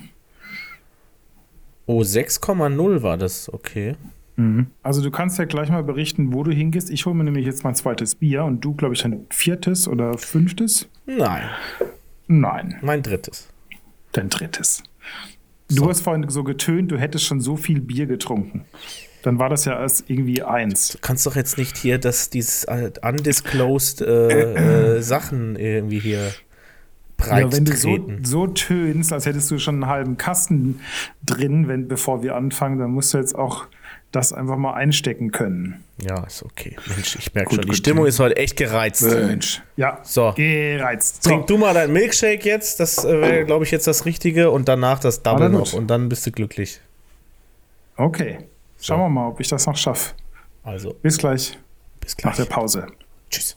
[1.87, 3.95] Oh, 6,0 war das, okay.
[4.37, 4.67] Mhm.
[4.83, 6.91] Also du kannst ja gleich mal berichten, wo du hingehst.
[6.91, 10.19] Ich hole mir nämlich jetzt mein zweites Bier und du, glaube ich, ein viertes oder
[10.19, 10.89] fünftes?
[11.07, 11.49] Nein.
[12.27, 12.77] Nein.
[12.83, 13.49] Mein drittes.
[14.13, 14.83] Dein drittes.
[15.69, 15.89] Du so.
[15.89, 18.65] hast vorhin so getönt, du hättest schon so viel Bier getrunken.
[19.27, 20.91] Dann war das ja als irgendwie eins.
[20.91, 26.31] Du kannst doch jetzt nicht hier das, dieses äh, undisclosed äh, äh, Sachen irgendwie hier
[27.17, 30.79] breit ja, wenn du so, so, tönst, als hättest du schon einen halben Kasten
[31.25, 33.67] drin, wenn, bevor wir anfangen, dann musst du jetzt auch
[34.13, 35.83] das einfach mal einstecken können.
[36.01, 36.77] Ja, ist okay.
[36.87, 37.77] Mensch, ich merke schon, die gut.
[37.79, 39.03] Stimmung ist heute echt gereizt.
[39.03, 39.61] Mensch.
[39.75, 40.35] Ja, so.
[40.37, 41.25] gereizt.
[41.25, 41.31] So.
[41.31, 44.69] Trink du mal dein Milkshake jetzt, das äh, wäre, glaube ich, jetzt das Richtige und
[44.69, 46.81] danach das Double noch und dann bist du glücklich.
[47.97, 48.39] Okay.
[48.81, 50.15] Schauen wir mal, ob ich das noch schaffe.
[50.63, 50.95] Also.
[51.03, 51.59] Bis gleich.
[52.01, 52.33] Bis gleich.
[52.33, 52.87] Nach der Pause.
[53.31, 53.57] Tschüss.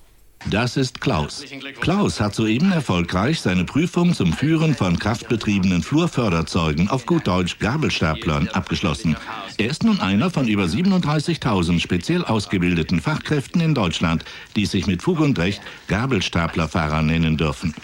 [0.49, 1.43] Das ist Klaus.
[1.81, 8.47] Klaus hat soeben erfolgreich seine Prüfung zum Führen von kraftbetriebenen Flurförderzeugen auf gut Deutsch Gabelstaplern
[8.47, 9.17] abgeschlossen.
[9.57, 14.23] Er ist nun einer von über 37.000 speziell ausgebildeten Fachkräften in Deutschland,
[14.55, 17.75] die sich mit Fug und Recht Gabelstaplerfahrer nennen dürfen.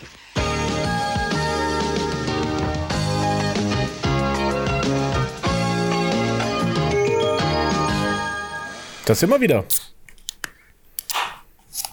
[9.06, 9.66] Das immer wieder.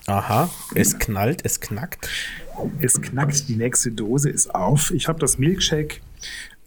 [0.06, 2.08] Aha, es knallt, es knackt.
[2.80, 4.90] Es knackt, die nächste Dose ist auf.
[4.92, 6.00] Ich habe das Milkshake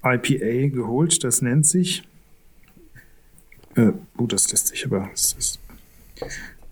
[0.04, 2.04] IPA geholt, das nennt sich.
[3.76, 5.10] Äh, oh, das lässt sich aber.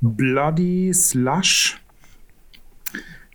[0.01, 1.81] Bloody Slush.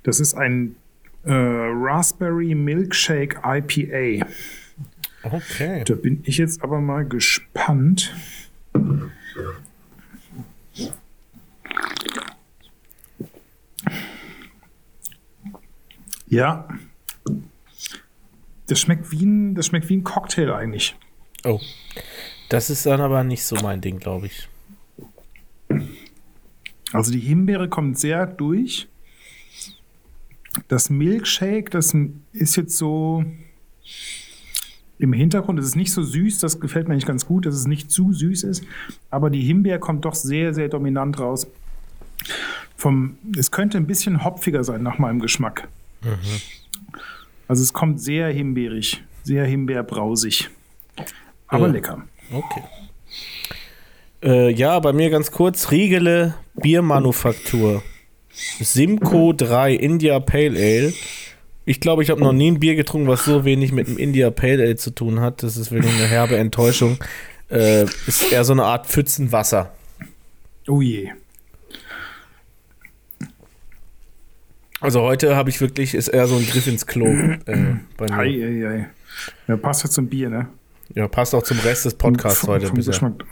[0.04, 0.76] Das ist ein
[1.24, 4.24] äh, Raspberry Milkshake IPA.
[5.24, 5.82] Okay.
[5.84, 8.14] Da bin ich jetzt aber mal gespannt.
[16.26, 16.68] Ja.
[18.66, 20.94] Das schmeckt wie ein, das schmeckt wie ein Cocktail eigentlich.
[21.44, 21.60] Oh.
[22.48, 24.48] Das ist dann aber nicht so mein Ding, glaube ich.
[26.92, 28.88] Also die Himbeere kommt sehr durch.
[30.68, 31.94] Das Milkshake, das
[32.32, 33.24] ist jetzt so
[34.98, 35.58] im Hintergrund.
[35.58, 38.12] Es ist nicht so süß, das gefällt mir eigentlich ganz gut, dass es nicht zu
[38.12, 38.64] süß ist.
[39.10, 41.46] Aber die Himbeere kommt doch sehr, sehr dominant raus.
[42.76, 45.68] Vom, es könnte ein bisschen hopfiger sein nach meinem Geschmack.
[46.02, 46.10] Mhm.
[47.46, 50.50] Also es kommt sehr himbeerig, sehr himbeerbrausig.
[51.46, 52.02] Aber äh, lecker.
[52.32, 52.62] Okay.
[54.22, 57.82] Äh, ja, bei mir ganz kurz: Riegele Biermanufaktur.
[58.30, 60.92] Simco 3 India Pale Ale.
[61.68, 64.30] Ich glaube, ich habe noch nie ein Bier getrunken, was so wenig mit dem India
[64.30, 65.42] Pale Ale zu tun hat.
[65.42, 66.96] Das ist wirklich eine herbe Enttäuschung.
[67.50, 69.70] Äh, ist eher so eine Art Pfützenwasser.
[70.66, 71.10] Oh je.
[74.80, 77.36] Also heute habe ich wirklich, ist eher so ein Griff ins Klo äh,
[77.98, 78.16] bei mir.
[78.16, 78.88] Ei, ei, ei.
[79.46, 80.48] Ja, passt ja zum Bier, ne?
[80.94, 82.68] Ja, passt auch zum Rest des Podcasts vom, heute.
[82.68, 83.24] Vom Geschmack.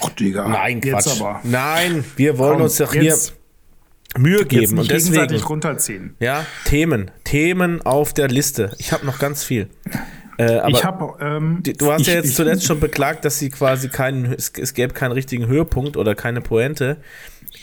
[0.00, 0.48] Oh, Digga.
[0.48, 1.22] Nein, Quatsch.
[1.44, 3.16] Nein, wir wollen Komm, uns doch hier
[4.16, 6.16] Mühe geben und deswegen runterziehen.
[6.18, 8.72] Ja, Themen, Themen auf der Liste.
[8.78, 9.68] Ich habe noch ganz viel.
[10.38, 13.38] Äh, aber ich hab, ähm, du hast ich, ja jetzt ich, zuletzt schon beklagt, dass
[13.38, 16.98] sie quasi keinen, es, es gäbe keinen richtigen Höhepunkt oder keine Pointe.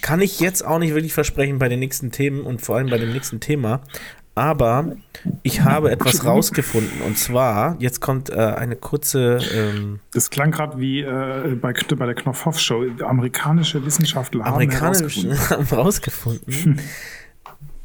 [0.01, 2.97] Kann ich jetzt auch nicht wirklich versprechen bei den nächsten Themen und vor allem bei
[2.97, 3.81] dem nächsten Thema.
[4.37, 4.97] Aber
[5.43, 9.39] ich habe etwas rausgefunden und zwar, jetzt kommt äh, eine kurze.
[9.53, 12.85] Ähm, das klang gerade wie äh, bei, bei der Knopfhoff-Show.
[13.01, 16.81] Amerikanische Wissenschaftler haben Amerikanische haben rausgefunden.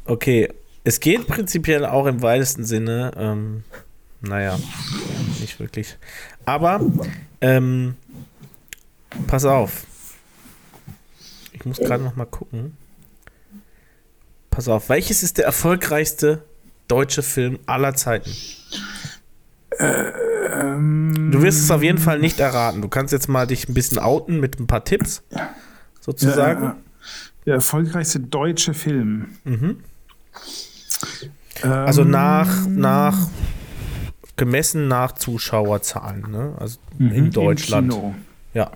[0.05, 0.49] okay,
[0.83, 3.13] es geht prinzipiell auch im weitesten Sinne.
[3.15, 3.63] Ähm,
[4.19, 4.59] naja,
[5.39, 5.97] nicht wirklich.
[6.43, 6.81] Aber,
[7.39, 7.95] ähm,
[9.27, 9.85] pass auf.
[11.53, 12.75] Ich muss gerade noch mal gucken.
[14.51, 16.43] Pass auf, welches ist der erfolgreichste
[16.87, 18.29] deutsche Film aller Zeiten?
[19.79, 22.81] Ähm, du wirst es auf jeden Fall nicht erraten.
[22.81, 25.23] Du kannst jetzt mal dich ein bisschen outen mit ein paar Tipps,
[26.01, 26.63] sozusagen.
[26.63, 26.75] Ja,
[27.45, 29.37] der erfolgreichste deutsche Film.
[29.45, 29.77] Mhm.
[31.63, 33.29] Also nach, nach
[34.35, 36.55] gemessen nach Zuschauerzahlen, ne?
[36.59, 37.95] Also mhm, in Deutschland.
[38.53, 38.71] Ja.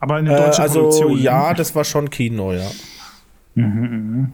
[0.00, 1.18] Aber eine deutsche äh, also, Produktion.
[1.18, 2.70] Ja, das war schon Kino, ja.
[3.54, 4.32] Mhm, mhm.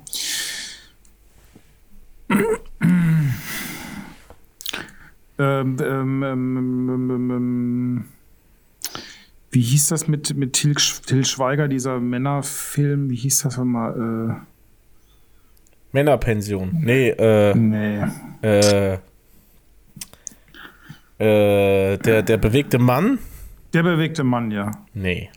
[5.40, 8.04] Ähm, ähm, ähm,
[9.50, 13.08] wie hieß das mit, mit Til, Til Schweiger, dieser Männerfilm?
[13.08, 14.40] Wie hieß das nochmal?
[14.40, 14.58] Äh
[15.92, 16.80] Männerpension.
[16.82, 17.54] Nee, äh.
[17.54, 18.04] Nee.
[18.42, 18.98] Äh.
[21.18, 23.18] Äh, der, der bewegte Mann?
[23.74, 24.70] Der bewegte Mann, ja.
[24.94, 25.30] Nee.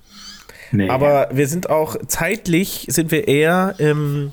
[0.72, 0.90] nee.
[0.90, 4.32] Aber wir sind auch zeitlich sind wir eher im,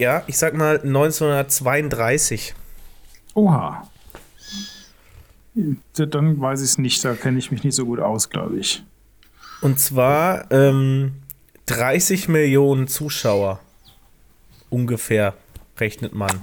[0.00, 2.54] ja, ich sag mal 1932.
[3.34, 3.86] Oha.
[5.94, 8.82] Dann weiß ich es nicht, da kenne ich mich nicht so gut aus, glaube ich.
[9.60, 11.12] Und zwar ähm,
[11.66, 13.60] 30 Millionen Zuschauer
[14.70, 15.34] ungefähr
[15.78, 16.40] rechnet man.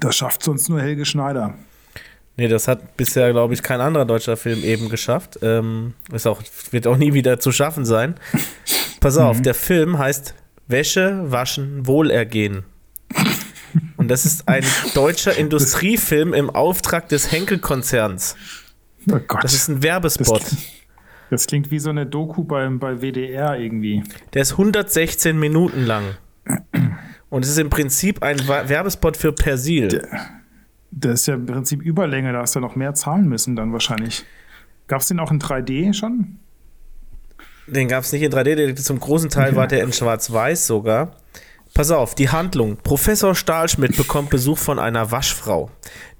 [0.00, 1.54] Das schafft sonst nur Helge Schneider.
[2.36, 5.40] Nee, das hat bisher, glaube ich, kein anderer deutscher Film eben geschafft.
[5.42, 8.14] Ähm, ist auch, wird auch nie wieder zu schaffen sein.
[9.00, 9.42] Pass auf, mhm.
[9.42, 10.34] der Film heißt
[10.68, 12.64] Wäsche, Waschen, Wohlergehen.
[13.96, 18.36] Und das ist ein deutscher Industriefilm im Auftrag des Henkel-Konzerns.
[19.10, 19.42] Oh Gott.
[19.42, 20.42] Das ist ein Werbespot.
[20.42, 20.56] Das,
[21.30, 24.02] das, klingt wie so eine Doku beim, bei WDR irgendwie.
[24.34, 26.16] Der ist 116 Minuten lang.
[27.30, 30.06] Und es ist im Prinzip ein Werbespot für Persil.
[30.90, 34.24] Der, ist ja im Prinzip Überlänge, da hast du noch mehr zahlen müssen dann wahrscheinlich.
[34.86, 36.38] Gab es den auch in 3D schon?
[37.68, 41.16] Den gab es nicht in 3D, zum großen Teil war der in Schwarz-Weiß sogar.
[41.74, 42.78] Pass auf, die Handlung.
[42.82, 45.70] Professor Stahlschmidt bekommt Besuch von einer Waschfrau,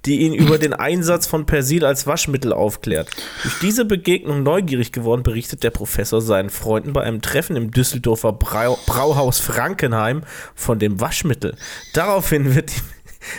[0.05, 3.09] die ihn über den Einsatz von Persil als Waschmittel aufklärt.
[3.41, 8.31] Durch diese Begegnung neugierig geworden, berichtet der Professor seinen Freunden bei einem Treffen im Düsseldorfer
[8.31, 10.21] Brau Brauhaus Frankenheim
[10.53, 11.57] von dem Waschmittel.
[11.93, 12.83] Daraufhin wird ihm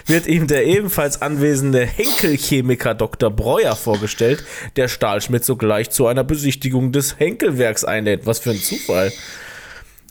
[0.07, 3.31] wird ihm der ebenfalls anwesende Henkelchemiker Dr.
[3.31, 4.45] Breuer vorgestellt,
[4.77, 8.27] der Stahlschmidt sogleich zu einer Besichtigung des Henkelwerks einlädt.
[8.27, 9.13] Was für ein Zufall.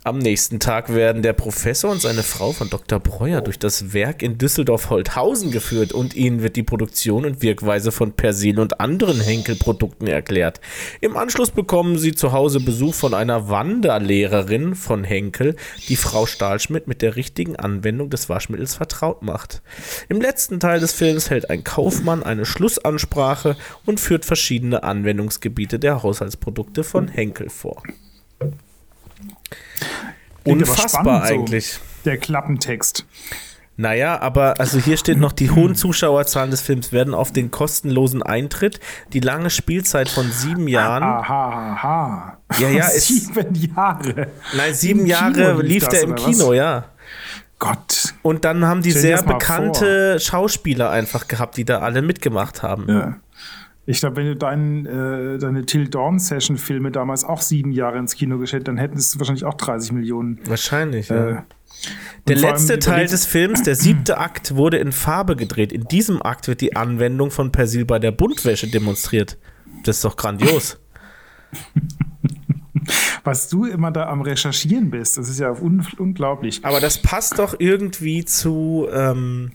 [0.06, 3.02] Am nächsten Tag werden der Professor und seine Frau von Dr.
[3.02, 8.14] Breuer durch das Werk in Düsseldorf-Holthausen geführt und ihnen wird die Produktion und Wirkweise von
[8.14, 10.62] Persil und anderen Henkel-Produkten erklärt.
[11.02, 15.58] Im Anschluss bekommen sie zu Hause Besuch von einer Wanderlehrerin von Henkel,
[15.90, 19.62] die Frau Stahlschmidt mit der richtigen Anwendung des Waschmittels vertraut macht.
[20.08, 26.04] Im letzten Teil des Films hält ein Kaufmann eine Schlussansprache und führt verschiedene Anwendungsgebiete der
[26.04, 27.84] Haushaltsprodukte von Henkel vor.
[30.44, 31.74] Unfassbar eigentlich.
[31.74, 33.06] So, der Klappentext.
[33.80, 38.22] Naja, aber also hier steht noch, die hohen Zuschauerzahlen des Films werden auf den kostenlosen
[38.22, 38.82] Eintritt,
[39.14, 41.02] die lange Spielzeit von sieben Jahren.
[41.02, 42.38] Aha, aha.
[42.60, 44.28] Ja, ja, ist, sieben Jahre.
[44.54, 46.56] Nein, sieben Jahre lief der im Kino, was?
[46.58, 46.86] ja.
[47.58, 48.14] Gott.
[48.22, 50.20] Und dann haben die sehr bekannte vor.
[50.20, 52.86] Schauspieler einfach gehabt, die da alle mitgemacht haben.
[52.90, 53.16] Ja.
[53.90, 57.98] Ich glaube, wenn du dein, äh, deine Till Dawn Session Filme damals auch sieben Jahre
[57.98, 60.40] ins Kino gestellt, dann hätten es wahrscheinlich auch 30 Millionen.
[60.46, 61.46] Wahrscheinlich, äh, ja.
[62.28, 65.72] Der letzte Teil des Films, der siebte Akt, wurde in Farbe gedreht.
[65.72, 69.40] In diesem Akt wird die Anwendung von Persil bei der Buntwäsche demonstriert.
[69.86, 70.80] Das ist doch grandios.
[73.24, 76.64] Was du immer da am Recherchieren bist, das ist ja un unglaublich.
[76.64, 79.54] Aber das passt doch irgendwie zu, ähm,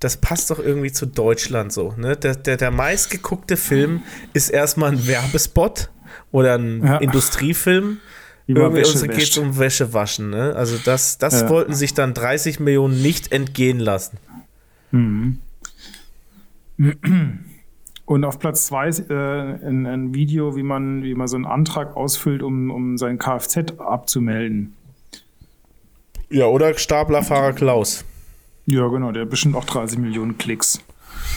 [0.00, 1.94] das passt doch irgendwie zu Deutschland so.
[1.96, 2.16] Ne?
[2.16, 5.90] Der, der, der meistgeguckte Film ist erstmal ein Werbespot
[6.30, 6.98] oder ein ja.
[6.98, 7.98] Industriefilm.
[8.46, 10.30] Irgendwie uns geht es um Wäschewaschen.
[10.30, 10.54] Ne?
[10.56, 11.48] Also das, das ja.
[11.50, 14.18] wollten sich dann 30 Millionen nicht entgehen lassen.
[14.90, 15.38] Mhm.
[18.06, 21.94] Und auf Platz zwei äh, ein, ein, Video, wie man, wie man so einen Antrag
[21.94, 24.74] ausfüllt, um, um sein Kfz abzumelden.
[26.30, 28.04] Ja, oder Staplerfahrer Klaus.
[28.70, 30.80] Ja, genau, der hat bestimmt auch 30 Millionen Klicks.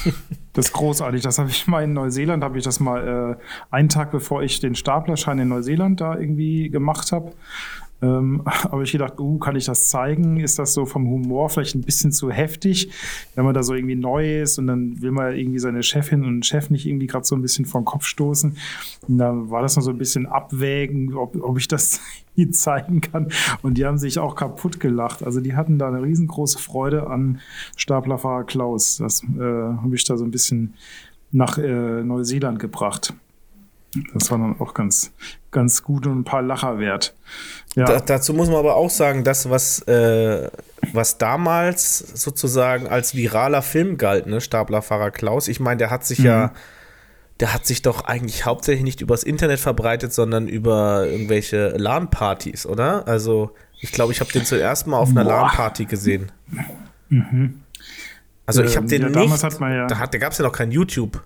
[0.54, 1.22] Das ist großartig.
[1.22, 4.60] Das habe ich mal in Neuseeland, habe ich das mal äh, einen Tag bevor ich
[4.60, 7.32] den Staplerschein in Neuseeland da irgendwie gemacht habe,
[8.02, 10.40] ähm, aber ich gedacht, uh, kann ich das zeigen?
[10.40, 12.90] Ist das so vom Humor vielleicht ein bisschen zu heftig,
[13.36, 16.46] wenn man da so irgendwie neu ist und dann will man irgendwie seine Chefin und
[16.46, 18.58] Chef nicht irgendwie gerade so ein bisschen den Kopf stoßen.
[19.08, 22.00] Und dann war das noch so ein bisschen abwägen, ob, ob ich das
[22.52, 23.28] zeigen kann.
[23.62, 25.24] Und die haben sich auch kaputt gelacht.
[25.24, 27.40] Also die hatten da eine riesengroße Freude an
[27.76, 28.98] Staplerfahrer Klaus.
[28.98, 30.74] Das äh, habe ich da so ein bisschen
[31.32, 33.14] nach äh, Neuseeland gebracht.
[34.14, 35.12] Das war dann auch ganz,
[35.52, 37.14] ganz gut und ein paar Lacher wert.
[37.76, 37.86] Ja.
[37.86, 40.50] Da, dazu muss man aber auch sagen, das, was, äh,
[40.92, 46.20] was damals sozusagen als viraler Film galt, ne, Staplerfahrer Klaus, ich meine, der hat sich
[46.20, 46.26] mhm.
[46.26, 46.54] ja,
[47.40, 53.08] der hat sich doch eigentlich hauptsächlich nicht übers Internet verbreitet, sondern über irgendwelche LAN-Partys, oder?
[53.08, 56.32] Also, ich glaube, ich habe den zuerst mal auf einer LAN-Party gesehen.
[57.10, 57.62] Mhm.
[58.46, 59.44] Also, ich habe den ja, nicht.
[59.44, 61.24] Ja da, da gab es ja noch kein YouTube.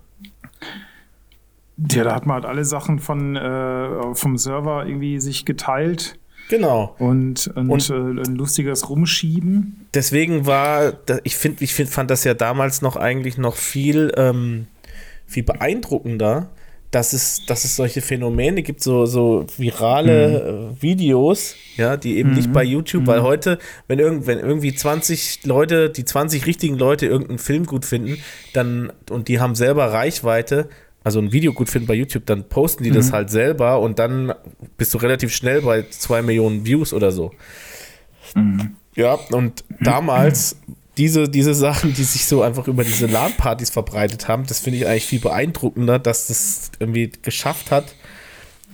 [1.90, 6.18] Ja, da hat man halt alle Sachen von, äh, vom Server irgendwie sich geteilt.
[6.48, 6.94] Genau.
[6.98, 9.86] Und, und, und äh, ein lustiges Rumschieben.
[9.94, 10.92] Deswegen war,
[11.24, 14.66] ich finde, ich find, fand das ja damals noch eigentlich noch viel, ähm,
[15.26, 16.50] viel beeindruckender,
[16.92, 20.82] dass es, dass es solche Phänomene gibt, so, so virale mhm.
[20.82, 22.36] Videos, ja, die eben mhm.
[22.36, 23.06] nicht bei YouTube, mhm.
[23.08, 27.84] weil heute, wenn, irgend, wenn irgendwie 20 Leute, die 20 richtigen Leute irgendeinen Film gut
[27.84, 28.18] finden,
[28.52, 30.68] dann, und die haben selber Reichweite,
[31.06, 32.96] also ein Video gut finden bei YouTube, dann posten die mhm.
[32.96, 34.34] das halt selber und dann
[34.76, 37.30] bist du relativ schnell bei zwei Millionen Views oder so.
[38.34, 38.74] Mhm.
[38.96, 40.56] Ja, und damals
[40.96, 44.88] diese, diese Sachen, die sich so einfach über diese LAN-Partys verbreitet haben, das finde ich
[44.88, 47.94] eigentlich viel beeindruckender, dass das irgendwie geschafft hat.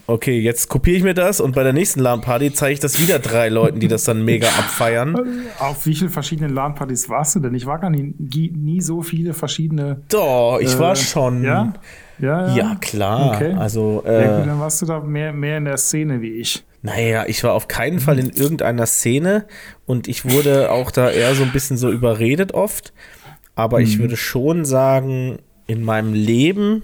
[0.07, 3.19] Okay, jetzt kopiere ich mir das und bei der nächsten LAN-Party zeige ich das wieder
[3.19, 5.43] drei Leuten, die das dann mega abfeiern.
[5.59, 7.55] Auf wie vielen verschiedenen LAN-Partys warst du denn?
[7.55, 10.01] Ich war gar nie, nie so viele verschiedene.
[10.09, 11.45] Doch, ich äh, war schon.
[11.45, 11.75] Ja?
[12.19, 12.57] Ja, ja.
[12.57, 13.35] ja klar.
[13.35, 13.55] Okay.
[13.55, 16.65] Also, äh, ja, gut, dann warst du da mehr, mehr in der Szene wie ich.
[16.83, 19.47] Naja, ich war auf keinen Fall in irgendeiner Szene
[19.87, 22.93] und ich wurde auch da eher so ein bisschen so überredet oft.
[23.55, 23.85] Aber mhm.
[23.85, 26.83] ich würde schon sagen, in meinem Leben,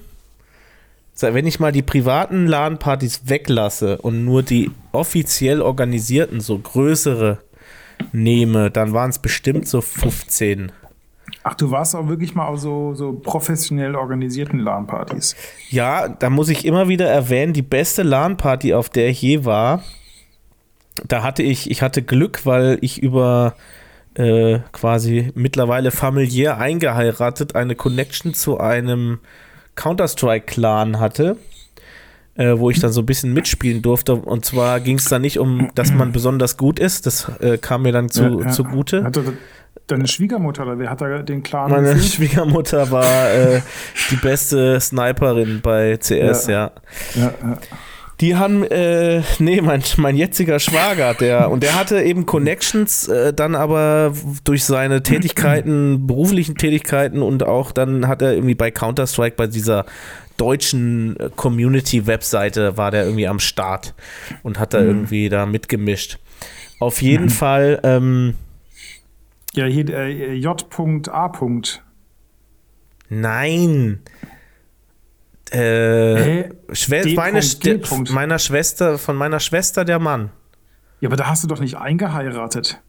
[1.20, 7.38] wenn ich mal die privaten LAN-Partys weglasse und nur die offiziell organisierten, so größere
[8.12, 10.70] nehme, dann waren es bestimmt so 15.
[11.42, 15.36] Ach, du warst auch wirklich mal auf so, so professionell organisierten LAN-Partys.
[15.70, 19.82] Ja, da muss ich immer wieder erwähnen, die beste LAN-Party, auf der ich je war,
[21.06, 23.54] da hatte ich, ich hatte Glück, weil ich über
[24.14, 29.20] äh, quasi mittlerweile familiär eingeheiratet eine Connection zu einem
[29.76, 31.36] Counter-Strike-Clan hatte.
[32.34, 34.14] Äh, wo ich dann so ein bisschen mitspielen durfte.
[34.14, 37.82] Und zwar ging es da nicht um, dass man besonders gut ist, das äh, kam
[37.82, 38.48] mir dann zu, ja, ja.
[38.52, 39.02] zugute.
[39.02, 39.32] Hatte,
[39.88, 41.70] Deine Schwiegermutter, oder wer hat da den Clan?
[41.70, 42.12] Meine geführt?
[42.12, 43.60] Schwiegermutter war äh,
[44.10, 46.70] die beste Sniperin bei CS, ja.
[47.14, 47.34] ja.
[47.42, 47.58] ja
[48.20, 53.32] die haben, äh, nee, mein, mein jetziger Schwager, der, und der hatte eben Connections, äh,
[53.32, 54.12] dann aber
[54.44, 59.86] durch seine Tätigkeiten, beruflichen Tätigkeiten und auch dann hat er irgendwie bei Counter-Strike, bei dieser
[60.36, 63.94] deutschen äh, Community-Webseite war der irgendwie am Start
[64.42, 64.88] und hat da mhm.
[64.88, 66.18] irgendwie da mitgemischt.
[66.80, 67.30] Auf jeden mhm.
[67.30, 68.34] Fall, ähm,
[69.54, 71.32] ja, hier äh, J.A.
[73.08, 74.00] Nein.
[75.50, 77.40] Äh, Schwe meine
[78.10, 80.30] meiner Schwester, von meiner Schwester der Mann.
[81.00, 82.82] Ja, aber da hast du doch nicht eingeheiratet.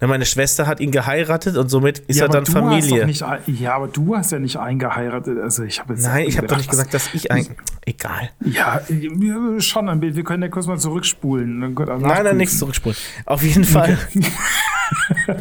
[0.00, 3.04] Ja, meine Schwester hat ihn geheiratet und somit ist ja, er dann Familie.
[3.04, 5.38] Nicht, ja, aber du hast ja nicht eingeheiratet.
[5.38, 7.46] Also ich habe Nein, ich habe doch nicht gesagt, dass ich ein.
[7.84, 8.30] Egal.
[8.42, 8.80] Ja,
[9.58, 10.16] schon ein Bild.
[10.16, 11.58] Wir können ja kurz mal zurückspulen.
[11.58, 11.74] Nein,
[12.24, 12.96] nein, nichts zurückspulen.
[13.26, 13.98] Auf jeden Fall.
[14.14, 14.26] Okay.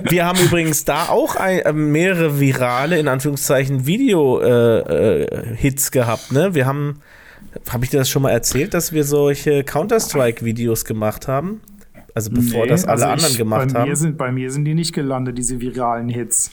[0.03, 6.31] Wir haben übrigens da auch ein, äh, mehrere virale, in Anführungszeichen, Video-Hits äh, äh, gehabt.
[6.31, 6.53] Ne?
[6.53, 7.01] Wir haben,
[7.69, 11.61] habe ich dir das schon mal erzählt, dass wir solche Counter-Strike-Videos gemacht haben?
[12.13, 13.95] Also bevor nee, das alle also anderen gemacht bei haben.
[13.95, 16.51] Sind, bei mir sind die nicht gelandet, diese viralen Hits.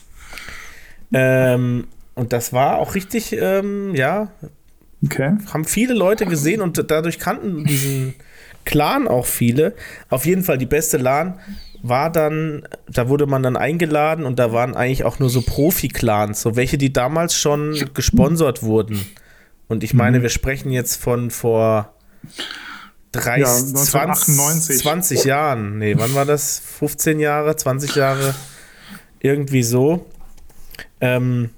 [1.13, 4.29] Ähm, und das war auch richtig, ähm, ja.
[5.05, 5.37] Okay.
[5.53, 8.15] Haben viele Leute gesehen und dadurch kannten diesen
[8.65, 9.75] Clan auch viele.
[10.09, 11.39] Auf jeden Fall die beste LAN
[11.89, 16.41] war dann, da wurde man dann eingeladen und da waren eigentlich auch nur so Profi-Clans,
[16.41, 19.07] so welche, die damals schon gesponsert wurden.
[19.69, 20.23] Und ich meine, mhm.
[20.23, 21.95] wir sprechen jetzt von vor
[23.13, 25.79] 30, ja, 20, 20 Jahren.
[25.79, 26.61] Nee, wann war das?
[26.79, 28.35] 15 Jahre, 20 Jahre?
[29.21, 30.07] Irgendwie so.
[31.01, 31.51] Ähm,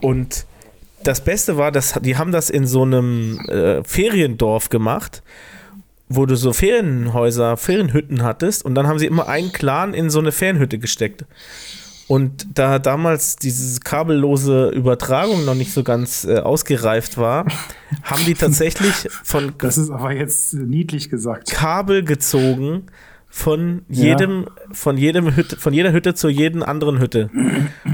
[0.00, 0.46] und
[1.02, 5.22] das Beste war, dass die haben das in so einem äh, Feriendorf gemacht
[6.16, 10.18] wo du so Ferienhäuser, Ferienhütten hattest und dann haben sie immer einen Clan in so
[10.18, 11.24] eine Ferienhütte gesteckt.
[12.06, 17.46] Und da damals diese kabellose Übertragung noch nicht so ganz äh, ausgereift war,
[18.02, 21.50] haben die tatsächlich von Das ist aber jetzt niedlich gesagt.
[21.50, 22.86] Kabel gezogen
[23.36, 24.50] von jedem ja.
[24.72, 27.30] von jedem Hütte von jeder Hütte zu jeden anderen Hütte.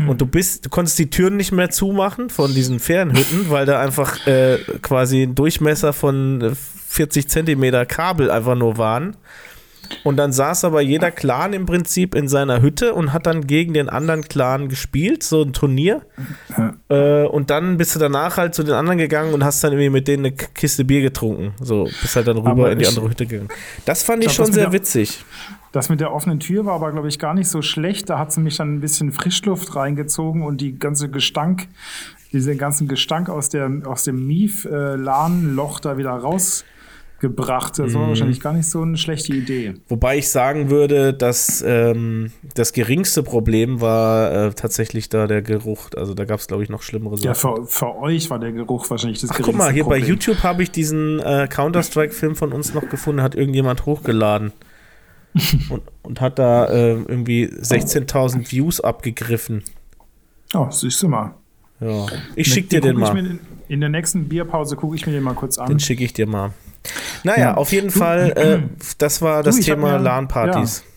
[0.07, 3.81] Und du bist du konntest die Türen nicht mehr zumachen von diesen Ferienhütten, weil da
[3.81, 6.55] einfach äh, quasi ein Durchmesser von
[6.89, 9.17] 40 Zentimeter Kabel einfach nur waren.
[10.05, 13.75] Und dann saß aber jeder Clan im Prinzip in seiner Hütte und hat dann gegen
[13.75, 16.03] den anderen Clan gespielt, so ein Turnier.
[16.57, 16.75] Ja.
[16.89, 19.91] Äh, und dann bist du danach halt zu den anderen gegangen und hast dann irgendwie
[19.91, 21.53] mit denen eine Kiste Bier getrunken.
[21.61, 23.49] So, bist halt dann rüber aber in die andere Hütte gegangen.
[23.85, 25.25] Das fand ich, ich schon sehr der, witzig.
[25.73, 28.11] Das mit der offenen Tür war aber, glaube ich, gar nicht so schlecht.
[28.11, 31.69] Da hat sie mich dann ein bisschen Frischluft reingezogen und die ganze Gestank,
[32.33, 36.65] diesen ganzen Gestank aus, der, aus dem Mief-Lahnloch da wieder raus
[37.21, 37.79] gebracht.
[37.79, 38.09] Das war mhm.
[38.09, 39.75] wahrscheinlich gar nicht so eine schlechte Idee.
[39.89, 45.91] Wobei ich sagen würde, dass ähm, das geringste Problem war äh, tatsächlich da der Geruch.
[45.97, 47.27] Also da gab es, glaube ich, noch schlimmere Sachen.
[47.27, 50.03] Ja, für, für, euch war der Geruch wahrscheinlich das Ach, geringste Guck mal, hier Problem.
[50.03, 54.53] bei YouTube habe ich diesen äh, Counter-Strike-Film von uns noch gefunden, hat irgendjemand hochgeladen.
[55.71, 59.63] und, und hat da äh, irgendwie 16.000 Views abgegriffen.
[60.55, 61.35] Oh, siehst du mal.
[61.81, 62.07] Ja.
[62.35, 63.17] Ich schicke dir den mal.
[63.17, 65.69] In, in, der nächsten Bierpause gucke ich mir den mal kurz an.
[65.69, 66.53] Den schicke ich dir mal.
[67.25, 67.55] Naja, ja.
[67.55, 68.63] auf jeden du, Fall, äh,
[68.99, 70.85] das war das du, Thema LAN-Partys.
[70.85, 70.91] Ja.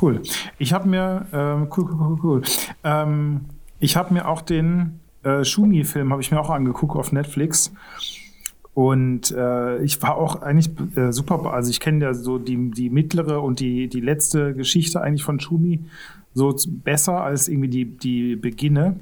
[0.00, 0.22] Cool.
[0.58, 2.42] Ich habe mir, ähm, cool, cool, cool, cool.
[2.84, 3.46] Ähm,
[3.80, 7.72] ich habe mir auch den äh, Schumi-Film, habe ich mir auch angeguckt auf Netflix.
[8.74, 12.90] Und äh, ich war auch eigentlich äh, super, also ich kenne ja so die, die
[12.90, 15.80] mittlere und die, die letzte Geschichte eigentlich von Schumi
[16.32, 19.00] so besser als irgendwie die, die Beginne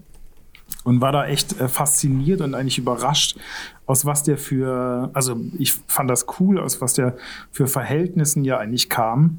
[0.85, 3.39] und war da echt äh, fasziniert und eigentlich überrascht,
[3.87, 7.16] aus was der für, also ich fand das cool, aus was der
[7.51, 9.39] für Verhältnissen ja eigentlich kam.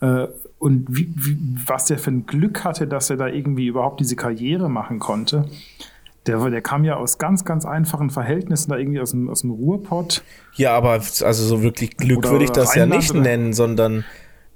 [0.00, 0.26] Äh,
[0.58, 1.36] und wie, wie,
[1.66, 5.44] was der für ein Glück hatte, dass er da irgendwie überhaupt diese Karriere machen konnte.
[6.26, 9.50] Der, der kam ja aus ganz, ganz einfachen Verhältnissen, da irgendwie aus dem, aus dem
[9.50, 10.22] Ruhrpott.
[10.54, 14.04] Ja, aber also so wirklich Glück würde ich das Rheinland ja nicht nennen, sondern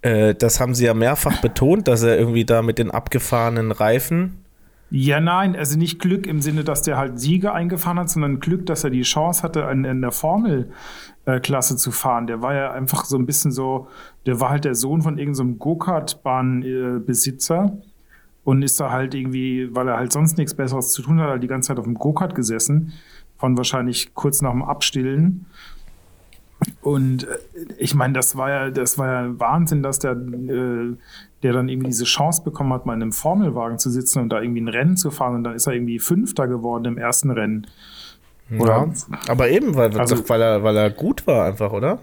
[0.01, 4.45] äh, das haben sie ja mehrfach betont, dass er irgendwie da mit den abgefahrenen Reifen.
[4.91, 8.65] Ja, nein, also nicht Glück im Sinne, dass der halt Siege eingefahren hat, sondern Glück,
[8.67, 12.27] dass er die Chance hatte, in, in der Formelklasse zu fahren.
[12.27, 13.89] Der war ja einfach so ein bisschen so,
[14.25, 17.77] der war halt der Sohn von irgendeinem so Go-Kart-Bahnbesitzer.
[18.45, 21.43] Und ist da halt irgendwie, weil er halt sonst nichts Besseres zu tun hat, halt
[21.43, 22.95] die ganze Zeit auf dem Go-Kart gesessen,
[23.37, 25.45] von wahrscheinlich kurz nach dem Abstillen.
[26.81, 27.37] Und äh,
[27.77, 30.97] ich meine, das war ja, das war ja Wahnsinn, dass der, äh,
[31.43, 34.41] der dann irgendwie diese Chance bekommen hat, mal in einem Formelwagen zu sitzen und da
[34.41, 35.37] irgendwie ein Rennen zu fahren.
[35.37, 37.67] Und dann ist er irgendwie Fünfter geworden im ersten Rennen.
[38.59, 38.89] Oder?
[38.89, 41.99] Ja, aber eben, weil, also, weil, er, weil er gut war einfach, oder?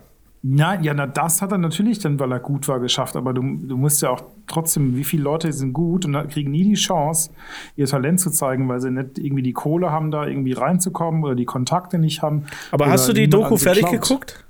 [0.48, 3.16] Nein, ja, na, das hat er natürlich dann, weil er gut war, geschafft.
[3.16, 6.64] Aber du, du musst ja auch trotzdem, wie viele Leute sind gut und kriegen nie
[6.64, 7.32] die Chance,
[7.76, 11.34] ihr Talent zu zeigen, weil sie nicht irgendwie die Kohle haben, da irgendwie reinzukommen oder
[11.34, 12.46] die Kontakte nicht haben.
[12.70, 14.46] Aber hast du die Doku fertig geguckt?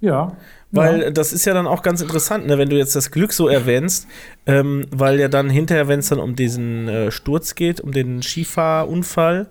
[0.00, 0.32] Ja.
[0.76, 1.10] Weil ja.
[1.10, 4.06] das ist ja dann auch ganz interessant, ne, wenn du jetzt das Glück so erwähnst,
[4.46, 8.22] ähm, weil ja dann hinterher, wenn es dann um diesen äh, Sturz geht, um den
[8.22, 9.48] Skifahrunfall,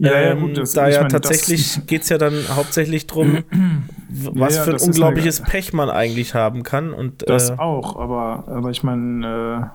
[0.00, 3.42] ja, ja, ähm, gut, das, da ja meine, tatsächlich geht es ja dann hauptsächlich darum,
[4.08, 6.92] was ja, für ein unglaubliches eine, Pech man eigentlich haben kann.
[6.92, 9.72] Und, das äh, auch, aber, aber ich meine,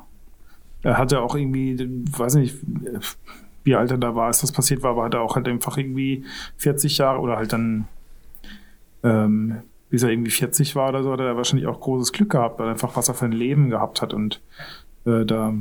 [0.84, 1.78] äh, er hatte auch irgendwie,
[2.18, 2.56] weiß nicht,
[3.64, 5.78] wie alt er da war, als das passiert war, aber hat er auch halt einfach
[5.78, 6.24] irgendwie
[6.58, 7.86] 40 Jahre oder halt dann,
[9.04, 9.62] ähm,
[9.94, 12.66] bis er irgendwie 40 war oder so, hat er wahrscheinlich auch großes Glück gehabt, weil
[12.66, 14.42] er einfach was er für ein Leben gehabt hat und
[15.06, 15.54] äh, da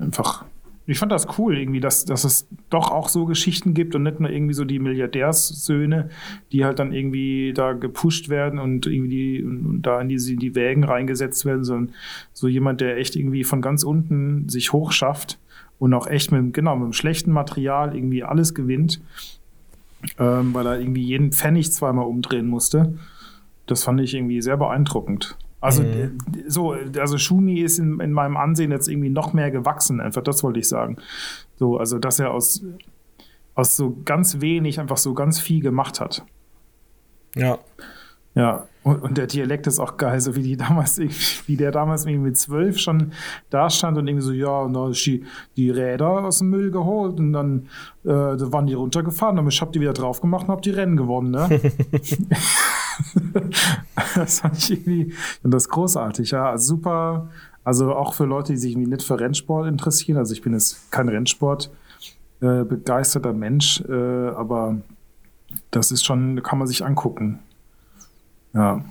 [0.00, 0.44] einfach
[0.88, 4.18] ich fand das cool, irgendwie, dass, dass es doch auch so Geschichten gibt und nicht
[4.18, 6.10] nur irgendwie so die Milliardärssöhne,
[6.50, 10.40] die halt dann irgendwie da gepusht werden und irgendwie die, und, da in die, in
[10.40, 11.94] die Wägen reingesetzt werden, sondern
[12.32, 15.38] so jemand, der echt irgendwie von ganz unten sich hochschafft
[15.78, 19.00] und auch echt mit, genau, mit dem schlechten Material irgendwie alles gewinnt,
[20.18, 22.96] ähm, weil er irgendwie jeden Pfennig zweimal umdrehen musste.
[23.66, 25.36] Das fand ich irgendwie sehr beeindruckend.
[25.60, 26.18] Also mhm.
[26.46, 30.44] so, also Schumi ist in, in, meinem Ansehen jetzt irgendwie noch mehr gewachsen, einfach das
[30.44, 30.98] wollte ich sagen.
[31.56, 32.62] So, also dass er aus,
[33.54, 36.24] aus so ganz wenig einfach so ganz viel gemacht hat.
[37.34, 37.58] Ja.
[38.34, 40.98] Ja, und, und, der Dialekt ist auch geil, so wie die damals,
[41.46, 43.12] wie der damals irgendwie mit zwölf schon
[43.48, 45.24] da stand und irgendwie so, ja, und da ist die,
[45.56, 47.68] die Räder aus dem Müll geholt und dann
[48.04, 50.70] äh, da waren die runtergefahren, aber ich hab die wieder drauf gemacht und hab die
[50.70, 51.48] Rennen gewonnen, ne?
[54.14, 57.30] das fand ich irgendwie, und das großartig, ja, super.
[57.64, 60.18] Also auch für Leute, die sich irgendwie nicht für Rennsport interessieren.
[60.18, 61.70] Also ich bin jetzt kein Rennsport
[62.40, 64.76] äh, begeisterter Mensch, äh, aber
[65.70, 67.40] das ist schon, kann man sich angucken.
[68.56, 68.82] Ja.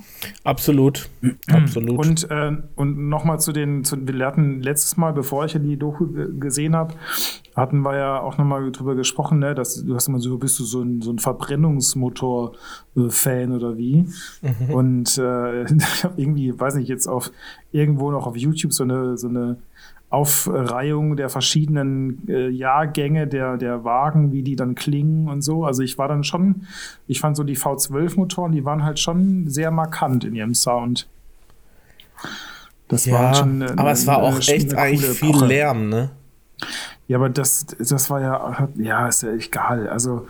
[0.44, 1.10] Absolut.
[1.52, 1.98] Absolut.
[1.98, 6.06] Und, äh, und nochmal zu den, zu, wir hatten letztes Mal, bevor ich die Doku
[6.40, 6.94] gesehen habe,
[7.56, 10.66] hatten wir ja auch nochmal drüber gesprochen, ne, dass du hast immer so, bist du
[10.66, 14.08] so ein, so ein Verbrennungsmotor-Fan oder wie?
[14.42, 14.70] Mhm.
[14.72, 15.64] Und äh,
[16.18, 17.32] irgendwie, weiß nicht, jetzt auf
[17.72, 19.58] irgendwo noch auf YouTube so eine, so eine
[20.16, 25.66] Aufreihung der verschiedenen äh, Jahrgänge der, der Wagen, wie die dann klingen und so.
[25.66, 26.68] Also ich war dann schon,
[27.08, 31.08] ich fand so die V12-Motoren, die waren halt schon sehr markant in ihrem Sound.
[32.88, 33.62] Das ja, war schon.
[33.62, 35.46] Eine, aber es war auch echt eigentlich viel Epoche.
[35.48, 36.12] Lärm, ne?
[37.08, 39.90] Ja, aber das, das war ja, ja, ist ja egal.
[39.90, 40.28] Also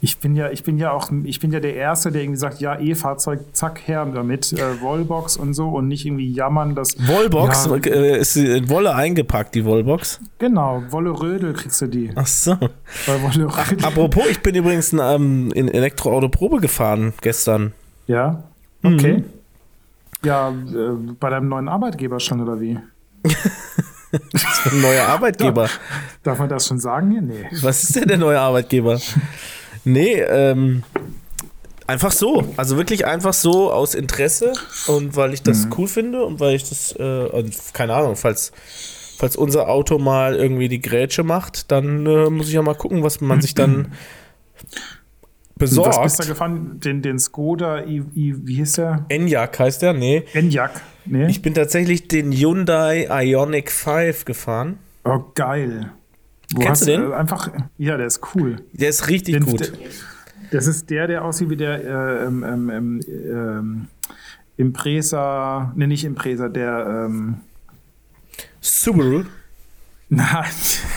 [0.00, 2.60] ich bin ja, ich bin ja auch, ich bin ja der Erste, der irgendwie sagt,
[2.60, 6.96] ja, E-Fahrzeug, zack, her damit, äh, Wallbox und so und nicht irgendwie jammern, dass.
[7.08, 7.66] Wallbox?
[7.66, 10.20] Ja, äh, ist in Wolle eingepackt, die Wallbox?
[10.38, 12.12] Genau, Wolle Rödel kriegst du die.
[12.14, 12.54] Ach so.
[12.54, 17.72] Bei Wolle Ach, apropos, ich bin übrigens ähm, in Elektroauto Probe gefahren gestern.
[18.06, 18.44] Ja?
[18.84, 19.18] Okay.
[19.18, 19.24] Mhm.
[20.24, 22.78] Ja, äh, bei deinem neuen Arbeitgeber schon, oder wie?
[24.32, 25.68] Was für ein neuer Arbeitgeber?
[26.22, 27.20] Darf man das schon sagen hier?
[27.20, 27.46] Nee.
[27.62, 29.00] Was ist denn der neue Arbeitgeber?
[29.88, 30.82] Nee, ähm,
[31.86, 32.52] einfach so.
[32.56, 34.52] Also wirklich einfach so aus Interesse
[34.86, 35.74] und weil ich das mhm.
[35.78, 38.52] cool finde und weil ich das, äh, keine Ahnung, falls,
[39.16, 43.02] falls unser Auto mal irgendwie die Grätsche macht, dann äh, muss ich ja mal gucken,
[43.02, 43.92] was man sich dann
[45.56, 45.96] besorgt.
[45.96, 46.80] Was bist du gefahren?
[46.80, 49.06] Den, den Skoda, I, I, wie hieß der?
[49.08, 49.94] Enyaq heißt der?
[49.94, 50.24] Nee.
[50.34, 51.28] Enyaq, nee.
[51.28, 54.78] Ich bin tatsächlich den Hyundai Ioniq 5 gefahren.
[55.04, 55.92] Oh, geil.
[56.54, 57.10] Wo Kennst du den?
[57.10, 58.56] Äh, einfach, ja, der ist cool.
[58.72, 59.72] Der ist richtig den, gut.
[60.50, 63.88] das ist der, der aussieht wie der äh, ähm, ähm, ähm, ähm
[64.56, 67.36] Impresa, ne, nicht Impresa, der ähm,
[68.60, 69.24] Subaru.
[70.08, 70.44] Nein.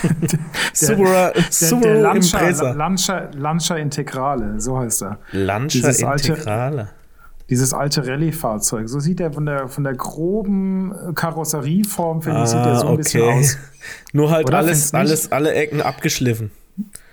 [0.21, 0.39] der,
[0.73, 5.19] Subaru, der, Subaru der Lancia, Lancia, Lancia Integrale, so heißt er.
[5.31, 6.79] Lancia Integrale.
[6.79, 7.00] Alte,
[7.51, 8.87] dieses alte Rallye-Fahrzeug.
[8.87, 12.87] So sieht er von der, von der groben Karosserieform, finde ah, ich, sieht er so
[12.87, 12.97] ein okay.
[12.97, 13.57] bisschen aus.
[14.13, 16.51] Nur halt Oder alles, alles, alle Ecken abgeschliffen.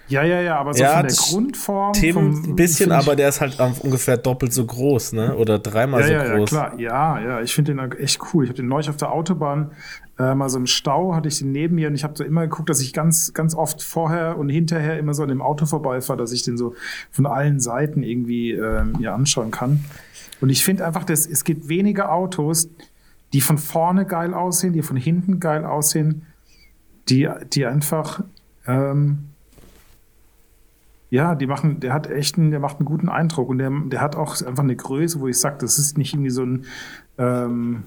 [0.07, 1.93] Ja, ja, ja, aber so ja, von der Grundform.
[1.93, 5.37] Themen vom, ein bisschen, aber der ist halt ungefähr doppelt so groß, ne?
[5.37, 6.51] Oder dreimal ja, so ja, groß.
[6.51, 8.45] Ja, klar, ja, ja, ich finde den echt cool.
[8.45, 9.73] Ich habe den neulich auf der Autobahn
[10.19, 12.43] äh, mal so im Stau, hatte ich den neben mir und ich habe so immer
[12.43, 16.19] geguckt, dass ich ganz, ganz oft vorher und hinterher immer so an dem Auto vorbeifahre,
[16.19, 16.75] dass ich den so
[17.11, 19.85] von allen Seiten irgendwie äh, mir anschauen kann.
[20.41, 22.69] Und ich finde einfach, dass es gibt wenige Autos,
[23.33, 26.27] die von vorne geil aussehen, die von hinten geil aussehen,
[27.09, 28.23] die, die einfach,
[28.67, 29.31] ähm,
[31.11, 34.01] ja, die machen, der hat echt einen, der macht einen guten Eindruck und der, der
[34.01, 36.67] hat auch einfach eine Größe, wo ich sage, das ist nicht irgendwie so ein,
[37.17, 37.85] ähm,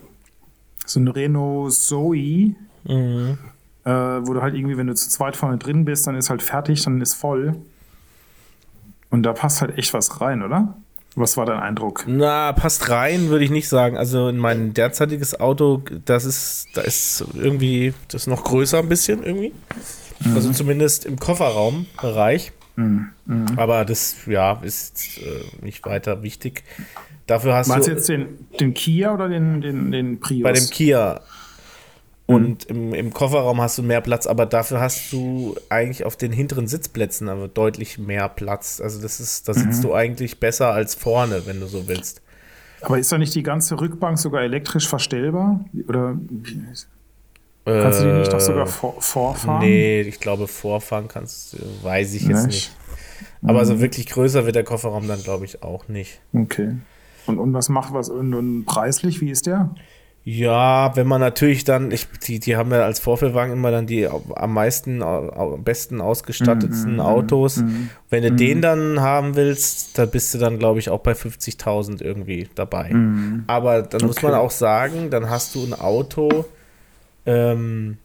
[0.86, 3.38] so ein Renault Zoe, mhm.
[3.84, 6.42] äh, wo du halt irgendwie, wenn du zu zweit vorne drin bist, dann ist halt
[6.42, 7.56] fertig, dann ist voll.
[9.10, 10.76] Und da passt halt echt was rein, oder?
[11.16, 12.06] Was war dein Eindruck?
[12.08, 13.98] Na, passt rein, würde ich nicht sagen.
[13.98, 18.88] Also in mein derzeitiges Auto, das ist, da ist irgendwie, das ist noch größer ein
[18.88, 19.54] bisschen irgendwie.
[20.22, 20.36] Mhm.
[20.36, 22.54] Also zumindest im Kofferraumbereich.
[22.78, 23.10] Mhm.
[23.26, 23.46] Mhm.
[23.58, 26.64] Aber das, ja, ist äh, nicht weiter wichtig.
[27.28, 27.92] Dafür hast Meinst du.
[27.92, 30.44] Meinst du jetzt den, den Kia oder den, den, den Prius?
[30.44, 31.22] Bei dem Kia
[32.34, 36.32] und im, im, Kofferraum hast du mehr Platz, aber dafür hast du eigentlich auf den
[36.32, 38.82] hinteren Sitzplätzen aber deutlich mehr Platz.
[38.82, 39.88] Also das ist, da sitzt mhm.
[39.88, 42.22] du eigentlich besser als vorne, wenn du so willst.
[42.82, 45.64] Aber ist da nicht die ganze Rückbank sogar elektrisch verstellbar?
[45.88, 46.18] Oder
[47.66, 49.60] äh, kannst du die nicht doch sogar vor, vorfahren?
[49.62, 52.72] Nee, ich glaube, vorfahren kannst du, weiß ich jetzt nicht.
[52.72, 52.78] nicht.
[53.44, 53.66] Aber mhm.
[53.66, 56.22] so wirklich größer wird der Kofferraum dann, glaube ich, auch nicht.
[56.34, 56.78] Okay.
[57.28, 59.76] Und, und was macht was und, und preislich, wie ist der?
[60.24, 64.08] Ja, wenn man natürlich dann, ich, die, die haben ja als Vorführwagen immer dann die
[64.08, 67.58] am meisten, am besten ausgestattetsten mm -hmm, Autos.
[67.58, 71.00] Mm wenn du mm den dann haben willst, da bist du dann, glaube ich, auch
[71.00, 72.94] bei 50.000 irgendwie dabei.
[72.94, 73.46] Mhm.
[73.48, 74.06] Aber dann okay.
[74.06, 76.46] muss man auch sagen, dann hast du ein Auto,
[77.26, 77.98] ähm,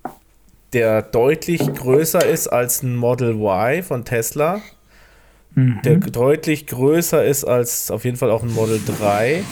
[0.73, 4.61] der deutlich größer ist als ein Model Y von Tesla
[5.57, 5.81] mhm.
[5.85, 9.43] der deutlich größer ist als auf jeden Fall auch ein Model 3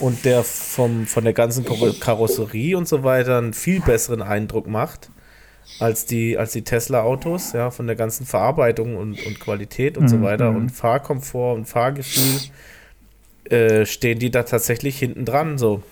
[0.00, 5.10] und der vom, von der ganzen Karosserie und so weiter einen viel besseren Eindruck macht
[5.78, 10.08] als die, als die Tesla-Autos, ja, von der ganzen Verarbeitung und, und Qualität und mhm.
[10.08, 12.40] so weiter und Fahrkomfort und Fahrgefühl
[13.50, 15.82] äh, stehen die da tatsächlich hinten dran, so.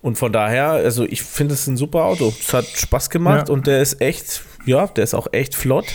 [0.00, 2.32] Und von daher, also ich finde es ein super Auto.
[2.36, 3.54] Es hat Spaß gemacht ja.
[3.54, 5.86] und der ist echt, ja, der ist auch echt flott.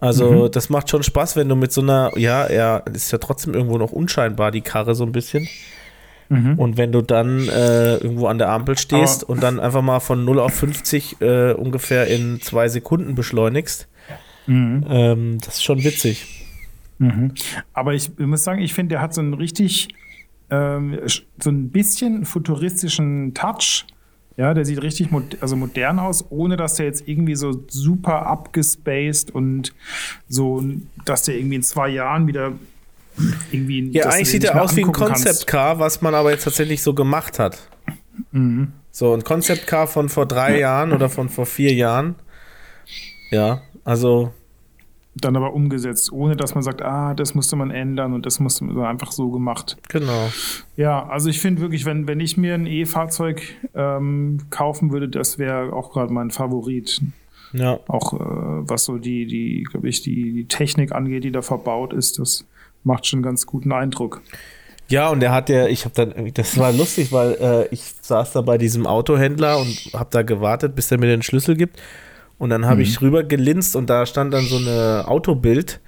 [0.00, 0.50] Also, mhm.
[0.50, 3.76] das macht schon Spaß, wenn du mit so einer, ja, er ist ja trotzdem irgendwo
[3.76, 5.46] noch unscheinbar, die Karre so ein bisschen.
[6.30, 6.58] Mhm.
[6.58, 10.00] Und wenn du dann äh, irgendwo an der Ampel stehst Aber und dann einfach mal
[10.00, 13.88] von 0 auf 50 äh, ungefähr in zwei Sekunden beschleunigst,
[14.46, 14.86] mhm.
[14.88, 16.46] ähm, das ist schon witzig.
[16.98, 17.34] Mhm.
[17.74, 19.88] Aber ich, ich, muss sagen, ich finde, der hat so einen richtig,
[20.48, 23.86] ähm, so ein bisschen futuristischen Touch
[24.36, 28.26] ja, der sieht richtig mo also modern aus, ohne dass der jetzt irgendwie so super
[28.26, 29.74] abgespaced und
[30.28, 30.64] so,
[31.04, 32.52] dass der irgendwie in zwei Jahren wieder
[33.50, 33.90] irgendwie.
[33.90, 36.94] Ja, eigentlich sieht er aus wie ein Concept Car, was man aber jetzt tatsächlich so
[36.94, 37.58] gemacht hat.
[38.32, 38.72] Mhm.
[38.90, 40.58] So ein Concept Car von vor drei ja.
[40.58, 42.14] Jahren oder von vor vier Jahren.
[43.30, 44.32] Ja, also
[45.14, 48.64] dann aber umgesetzt, ohne dass man sagt, ah, das musste man ändern und das musste
[48.64, 49.76] man einfach so gemacht.
[49.88, 50.30] Genau.
[50.76, 53.42] Ja, also ich finde wirklich, wenn, wenn ich mir ein E-Fahrzeug
[53.74, 57.00] ähm, kaufen würde, das wäre auch gerade mein Favorit.
[57.52, 57.80] Ja.
[57.88, 61.92] Auch äh, was so die, die, glaube ich, die, die Technik angeht, die da verbaut
[61.92, 62.46] ist, das
[62.84, 64.22] macht schon einen ganz guten Eindruck.
[64.88, 68.32] Ja, und er hat ja, ich habe dann, das war lustig, weil äh, ich saß
[68.32, 71.80] da bei diesem Autohändler und habe da gewartet, bis er mir den Schlüssel gibt.
[72.40, 72.82] Und dann habe mhm.
[72.82, 75.78] ich rüber gelinst und da stand dann so eine Autobild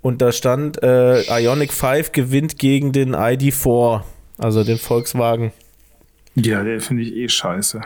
[0.00, 4.00] und da stand äh, Ionic 5 gewinnt gegen den ID4,
[4.38, 5.52] also den Volkswagen.
[6.34, 7.82] Ja, der finde ich eh scheiße.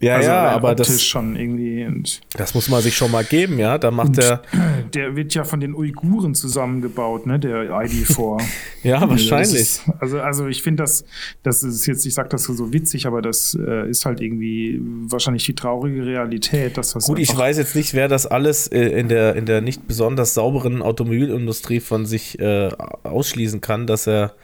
[0.00, 1.86] Ja, also ja, aber das schon irgendwie.
[2.32, 3.76] das muss man sich schon mal geben, ja.
[3.76, 4.42] Da macht der.
[4.94, 7.38] Der wird ja von den Uiguren zusammengebaut, ne?
[7.38, 8.42] Der ID4.
[8.82, 9.54] ja, wahrscheinlich.
[9.54, 11.04] Ist, also, also ich finde das,
[11.42, 15.44] das ist jetzt, ich sag das so witzig, aber das äh, ist halt irgendwie wahrscheinlich
[15.44, 17.06] die traurige Realität, dass das.
[17.06, 20.34] Gut, ich weiß jetzt nicht, wer das alles äh, in der in der nicht besonders
[20.34, 22.70] sauberen Automobilindustrie von sich äh,
[23.04, 24.34] ausschließen kann, dass er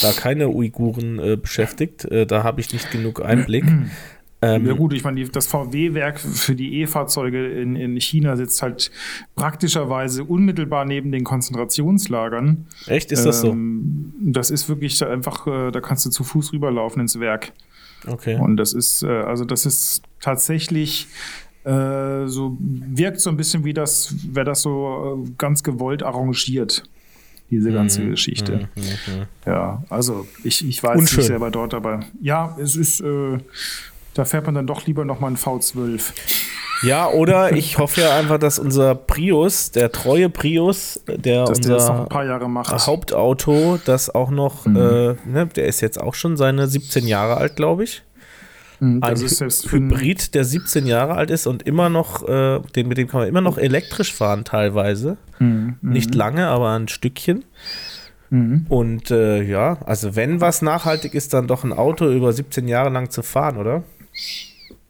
[0.00, 2.06] da keine Uiguren äh, beschäftigt.
[2.06, 3.64] Äh, da habe ich nicht genug Einblick.
[4.44, 8.90] Ähm, ja gut, ich meine, das VW-Werk für die E-Fahrzeuge in, in China sitzt halt
[9.36, 12.66] praktischerweise unmittelbar neben den Konzentrationslagern.
[12.86, 14.32] Echt, ist das ähm, so?
[14.32, 17.52] Das ist wirklich einfach, äh, da kannst du zu Fuß rüberlaufen ins Werk.
[18.04, 18.36] Okay.
[18.36, 21.06] Und das ist, äh, also das ist tatsächlich
[21.62, 26.82] äh, so, wirkt so ein bisschen wie das, wäre das so ganz gewollt arrangiert
[27.50, 28.68] diese ganze mm, Geschichte.
[28.74, 33.02] Mm, mm, ja, also ich, ich war jetzt nicht selber dort, aber ja, es ist,
[33.02, 33.38] äh,
[34.14, 36.12] da fährt man dann doch lieber nochmal ein V12.
[36.82, 41.76] Ja, oder ich hoffe ja einfach, dass unser Prius, der treue Prius, der dass unser
[41.76, 42.86] der ein paar Jahre macht.
[42.86, 44.76] Hauptauto, das auch noch, mhm.
[44.76, 48.02] äh, ne, der ist jetzt auch schon seine 17 Jahre alt, glaube ich.
[48.80, 53.06] Mhm, ein Hybrid, der 17 Jahre alt ist und immer noch, äh, den, mit dem
[53.06, 55.18] kann man immer noch elektrisch fahren teilweise.
[55.38, 55.76] Mhm.
[55.82, 57.44] Nicht lange, aber ein Stückchen.
[58.30, 58.66] Mhm.
[58.68, 62.88] Und äh, ja, also wenn was nachhaltig ist, dann doch ein Auto über 17 Jahre
[62.88, 63.84] lang zu fahren, oder?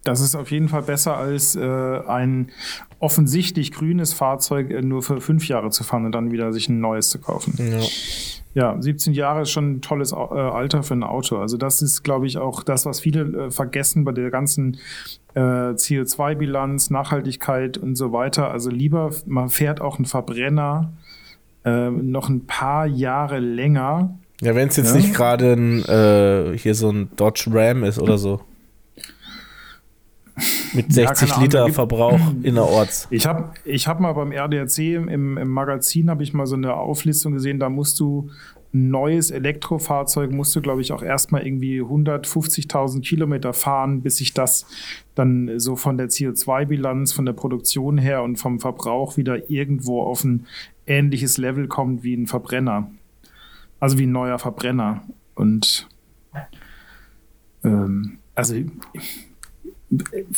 [0.04, 2.50] Das ist auf jeden Fall besser als äh, ein
[2.98, 6.80] offensichtlich grünes Fahrzeug äh, nur für fünf Jahre zu fahren und dann wieder sich ein
[6.80, 7.54] neues zu kaufen.
[7.58, 7.80] Ja.
[8.54, 11.38] Ja, 17 Jahre ist schon ein tolles äh, Alter für ein Auto.
[11.38, 14.76] Also das ist, glaube ich, auch das, was viele äh, vergessen bei der ganzen
[15.34, 18.50] äh, CO2-Bilanz, Nachhaltigkeit und so weiter.
[18.50, 20.92] Also lieber, man fährt auch einen Verbrenner
[21.64, 24.18] äh, noch ein paar Jahre länger.
[24.42, 25.00] Ja, wenn es jetzt ja?
[25.00, 28.40] nicht gerade ein, hier so ein Dodge Ram ist oder so.
[30.74, 33.06] Mit 60 ja, Liter Ahnung, Verbrauch innerorts.
[33.10, 36.74] Ich habe ich hab mal beim RDRC im, im Magazin habe ich mal so eine
[36.74, 38.30] Auflistung gesehen, da musst du
[38.74, 44.32] ein neues Elektrofahrzeug musst du, glaube ich, auch erstmal irgendwie 150.000 Kilometer fahren, bis sich
[44.32, 44.66] das
[45.14, 50.24] dann so von der CO2-Bilanz, von der Produktion her und vom Verbrauch wieder irgendwo auf
[50.24, 50.46] ein
[50.86, 52.90] ähnliches Level kommt wie ein Verbrenner.
[53.78, 55.02] Also wie ein neuer Verbrenner.
[55.34, 55.86] Und
[57.62, 58.54] ähm, also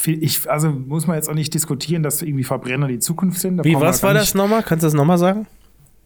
[0.06, 3.58] ich, also muss man jetzt auch nicht diskutieren, dass irgendwie Verbrenner die Zukunft sind.
[3.58, 4.62] Da Wie, was war das nochmal?
[4.62, 5.46] Kannst du das nochmal sagen?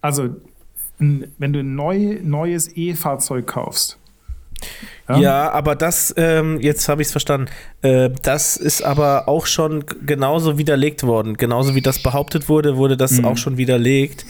[0.01, 0.37] Also,
[0.99, 3.99] wenn du ein neu, neues E-Fahrzeug kaufst.
[5.09, 5.19] Ja?
[5.19, 7.49] ja, aber das, ähm, jetzt habe ich es verstanden,
[7.83, 11.37] äh, das ist aber auch schon genauso widerlegt worden.
[11.37, 13.25] Genauso wie das behauptet wurde, wurde das mhm.
[13.25, 14.27] auch schon widerlegt.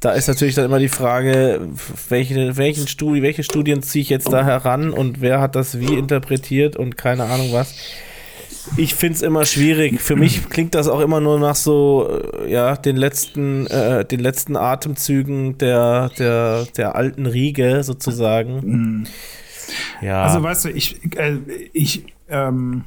[0.00, 1.68] Da ist natürlich dann immer die Frage,
[2.08, 5.94] welche, welchen Studi welche Studien ziehe ich jetzt da heran und wer hat das wie
[5.94, 7.74] interpretiert und keine Ahnung was.
[8.76, 10.00] Ich finde es immer schwierig.
[10.00, 14.20] Für mich klingt das auch immer nur nach so, äh, ja, den letzten, äh, den
[14.20, 18.60] letzten Atemzügen der, der, der alten Riege sozusagen.
[18.64, 19.06] Mhm.
[20.00, 20.22] Ja.
[20.22, 21.38] Also weißt du, ich, äh,
[21.72, 22.84] ich, ähm,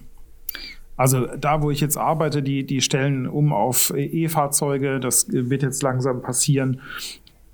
[0.96, 5.00] also da, wo ich jetzt arbeite, die, die stellen um auf E-Fahrzeuge.
[5.00, 6.82] Das wird jetzt langsam passieren.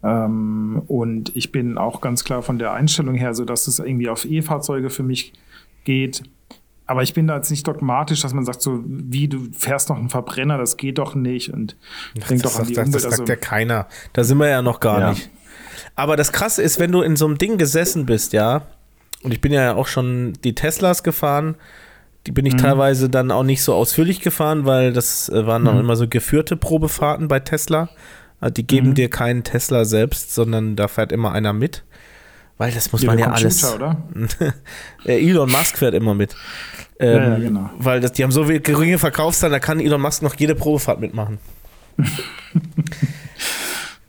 [0.03, 4.09] Ähm, und ich bin auch ganz klar von der Einstellung her, so dass es irgendwie
[4.09, 5.34] auf E-Fahrzeuge für mich
[5.84, 6.23] geht.
[6.88, 9.98] Aber ich bin da jetzt nicht dogmatisch, dass man sagt, so wie du fährst noch
[9.98, 11.76] einen Verbrenner, das geht doch nicht und
[12.30, 12.96] denk doch an die das, Umwelt.
[12.96, 13.88] Das sagt also, ja keiner.
[14.14, 15.10] Da sind wir ja noch gar ja.
[15.12, 15.30] nicht.
[15.96, 18.64] Aber das Krasse ist, wenn du in so einem Ding gesessen bist, ja,
[19.24, 21.56] und ich bin ja auch schon die Teslas gefahren,
[22.28, 22.60] die bin ich mhm.
[22.60, 25.82] teilweise dann auch nicht so ausführlich gefahren, weil das äh, waren dann mhm.
[25.82, 27.90] immer so geführte Probefahrten bei Tesla.
[28.40, 28.94] Also die geben mhm.
[28.96, 31.84] dir keinen Tesla selbst, sondern da fährt immer einer mit.
[32.58, 33.64] Weil das muss ja, man ja alles.
[33.74, 33.97] Oder?
[35.06, 36.36] Elon Musk fährt immer mit.
[36.99, 37.70] Ähm, ja, ja, genau.
[37.78, 41.39] Weil das, die haben so geringe Verkaufszahlen, da kann Elon Musk noch jede Probefahrt mitmachen.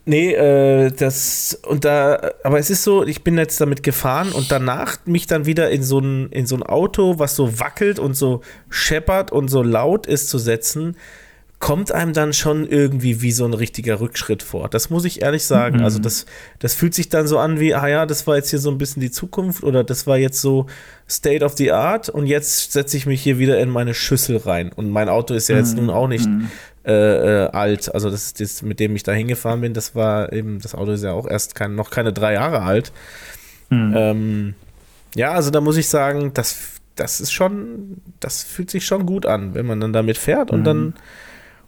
[0.04, 4.52] nee, äh, das und da, aber es ist so, ich bin jetzt damit gefahren und
[4.52, 8.14] danach mich dann wieder in so ein, in so ein Auto, was so wackelt und
[8.14, 10.96] so scheppert und so laut ist, zu setzen,
[11.58, 14.68] kommt einem dann schon irgendwie wie so ein richtiger Rückschritt vor.
[14.68, 15.78] Das muss ich ehrlich sagen.
[15.78, 15.84] Mhm.
[15.84, 16.26] Also das,
[16.58, 18.76] das fühlt sich dann so an wie, ah ja, das war jetzt hier so ein
[18.76, 20.66] bisschen die Zukunft oder das war jetzt so
[21.08, 24.70] State of the Art und jetzt setze ich mich hier wieder in meine Schüssel rein.
[24.70, 25.86] Und mein Auto ist ja jetzt mhm.
[25.86, 26.50] nun auch nicht mhm.
[26.84, 26.92] äh,
[27.44, 27.92] äh, alt.
[27.94, 30.92] Also das ist das, mit dem ich da hingefahren bin, das war eben, das Auto
[30.92, 32.92] ist ja auch erst kein, noch keine drei Jahre alt.
[33.70, 33.94] Mhm.
[33.96, 34.54] Ähm,
[35.14, 36.58] ja, also da muss ich sagen, das,
[36.96, 40.64] das ist schon, das fühlt sich schon gut an, wenn man dann damit fährt und
[40.64, 40.94] dann mhm.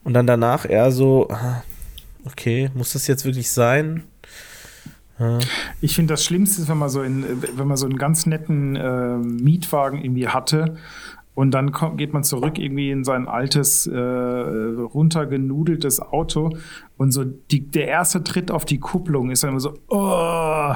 [0.09, 1.63] Und dann danach eher so, ah,
[2.25, 4.05] okay, muss das jetzt wirklich sein?
[5.19, 5.39] Ja.
[5.83, 8.75] Ich finde, das Schlimmste ist, wenn man so in, wenn man so einen ganz netten
[8.75, 10.79] äh, Mietwagen irgendwie hatte
[11.35, 16.57] und dann kommt, geht man zurück irgendwie in sein altes, äh, runtergenudeltes Auto
[16.97, 20.73] und so die, der erste Tritt auf die Kupplung ist dann immer so, oh,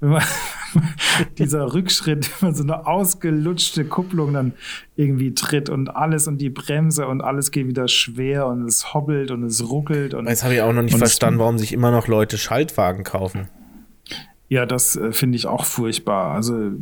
[1.38, 4.52] dieser Rückschritt, wenn man so eine ausgelutschte Kupplung dann
[4.94, 9.30] irgendwie tritt und alles und die Bremse und alles geht wieder schwer und es hobbelt
[9.30, 10.14] und es ruckelt.
[10.14, 13.48] Und, Jetzt habe ich auch noch nicht verstanden, warum sich immer noch Leute Schaltwagen kaufen.
[14.48, 16.32] Ja, das äh, finde ich auch furchtbar.
[16.32, 16.72] Also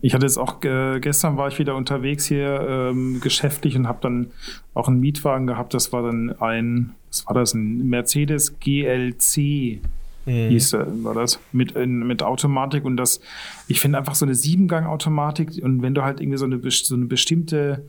[0.00, 3.98] ich hatte jetzt auch äh, gestern war ich wieder unterwegs hier ähm, geschäftlich und habe
[4.02, 4.30] dann
[4.74, 5.74] auch einen Mietwagen gehabt.
[5.74, 9.80] Das war dann ein, was war das, ein Mercedes GLC
[10.26, 10.48] mhm.
[10.48, 13.20] hieß war das, mit, in, mit Automatik und das,
[13.68, 17.06] ich finde einfach so eine Siebengang-Automatik und wenn du halt irgendwie so eine, so eine
[17.06, 17.84] bestimmte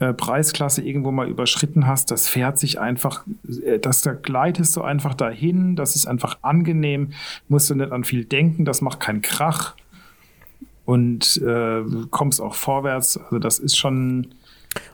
[0.00, 3.24] äh, Preisklasse irgendwo mal überschritten hast, das fährt sich einfach,
[3.64, 7.12] äh, das da gleitest du einfach dahin, das ist einfach angenehm,
[7.48, 9.74] musst du nicht an viel denken, das macht keinen Krach
[10.84, 14.34] und äh, kommst auch vorwärts, also das ist schon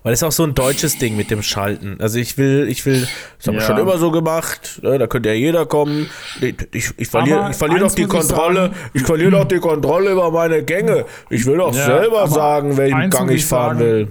[0.03, 1.97] weil es ist auch so ein deutsches Ding mit dem Schalten.
[2.01, 3.07] Also ich will, ich will,
[3.39, 6.09] das haben wir schon immer so gemacht, ne, da könnte ja jeder kommen.
[6.41, 10.12] Ich, ich, ich verliere ich verlier doch die Kontrolle, ich, ich verliere doch die Kontrolle
[10.12, 11.05] über meine Gänge.
[11.28, 14.09] Ich will doch ja, selber sagen, welchen Gang ich fahren sagen, will.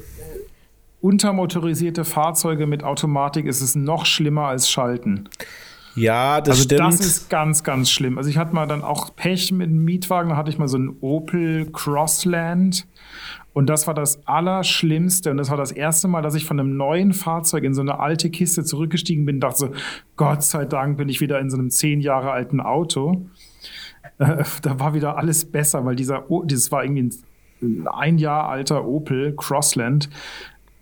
[1.02, 5.30] Untermotorisierte Fahrzeuge mit Automatik ist es noch schlimmer als Schalten.
[5.96, 6.82] Ja, das also stimmt.
[6.82, 8.18] Das ist ganz, ganz schlimm.
[8.18, 10.78] Also ich hatte mal dann auch Pech mit einem Mietwagen, da hatte ich mal so
[10.78, 12.86] einen Opel Crossland
[13.54, 15.32] und das war das Allerschlimmste.
[15.32, 18.00] Und das war das erste Mal, dass ich von einem neuen Fahrzeug in so eine
[18.00, 19.70] alte Kiste zurückgestiegen bin und dachte so,
[20.18, 23.26] Gott sei Dank bin ich wieder in so einem zehn Jahre alten Auto.
[24.20, 27.10] Äh, da war wieder alles besser, weil dieser, dieses war irgendwie
[27.62, 30.10] ein, ein Jahr alter Opel Crossland.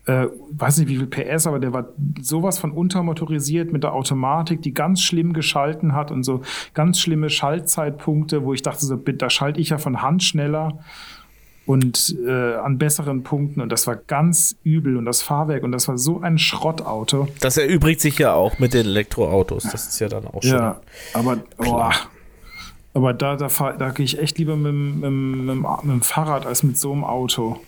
[0.05, 1.89] Äh, weiß nicht wie viel PS, aber der war
[2.22, 6.41] sowas von untermotorisiert mit der Automatik, die ganz schlimm geschalten hat und so
[6.74, 10.80] ganz schlimme Schaltzeitpunkte, wo ich dachte so, da schalte ich ja von Hand schneller
[11.68, 15.88] und äh, an besseren Punkten und das war ganz übel und das Fahrwerk und das
[15.88, 17.28] war so ein Schrottauto.
[17.41, 20.57] Das erübrigt sich ja auch mit den Elektroautos, das ist ja dann auch schon.
[20.57, 20.82] Ja,
[21.13, 21.84] aber oh,
[22.93, 26.63] aber da, da, da gehe ich echt lieber mit, mit, mit, mit, dem Fahrrad als
[26.63, 27.59] mit so einem Auto.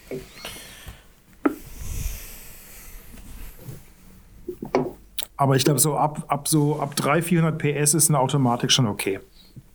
[5.35, 8.87] Aber ich glaube, so ab, ab so ab 300, 400 PS ist eine Automatik schon
[8.87, 9.19] okay.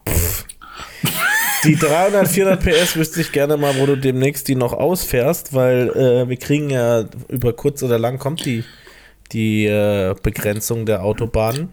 [1.64, 5.88] Die 300, 400 PS wüsste ich gerne mal, wo du demnächst die noch ausfährst, weil
[5.90, 8.64] äh, wir kriegen ja über kurz oder lang kommt die,
[9.32, 11.70] die äh, Begrenzung der Autobahnen.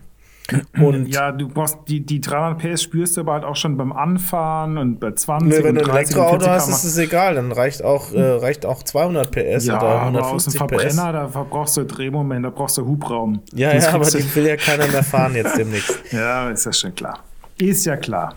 [0.80, 3.94] Und ja, du brauchst die, die 300 PS spürst du aber halt auch schon beim
[3.94, 7.84] Anfahren und bei 20 nee, wenn du ein Elektroauto hast, ist es egal, dann reicht
[7.84, 11.34] auch, äh, reicht auch 200 PS ja, oder 150 aber aus dem Verbrenner, PS.
[11.34, 13.42] da brauchst du Drehmoment, da brauchst du Hubraum.
[13.54, 16.02] Ja, ja, aber die will ja keiner mehr fahren jetzt demnächst.
[16.12, 17.20] ja, ist ja schon klar.
[17.58, 18.36] Ist ja klar.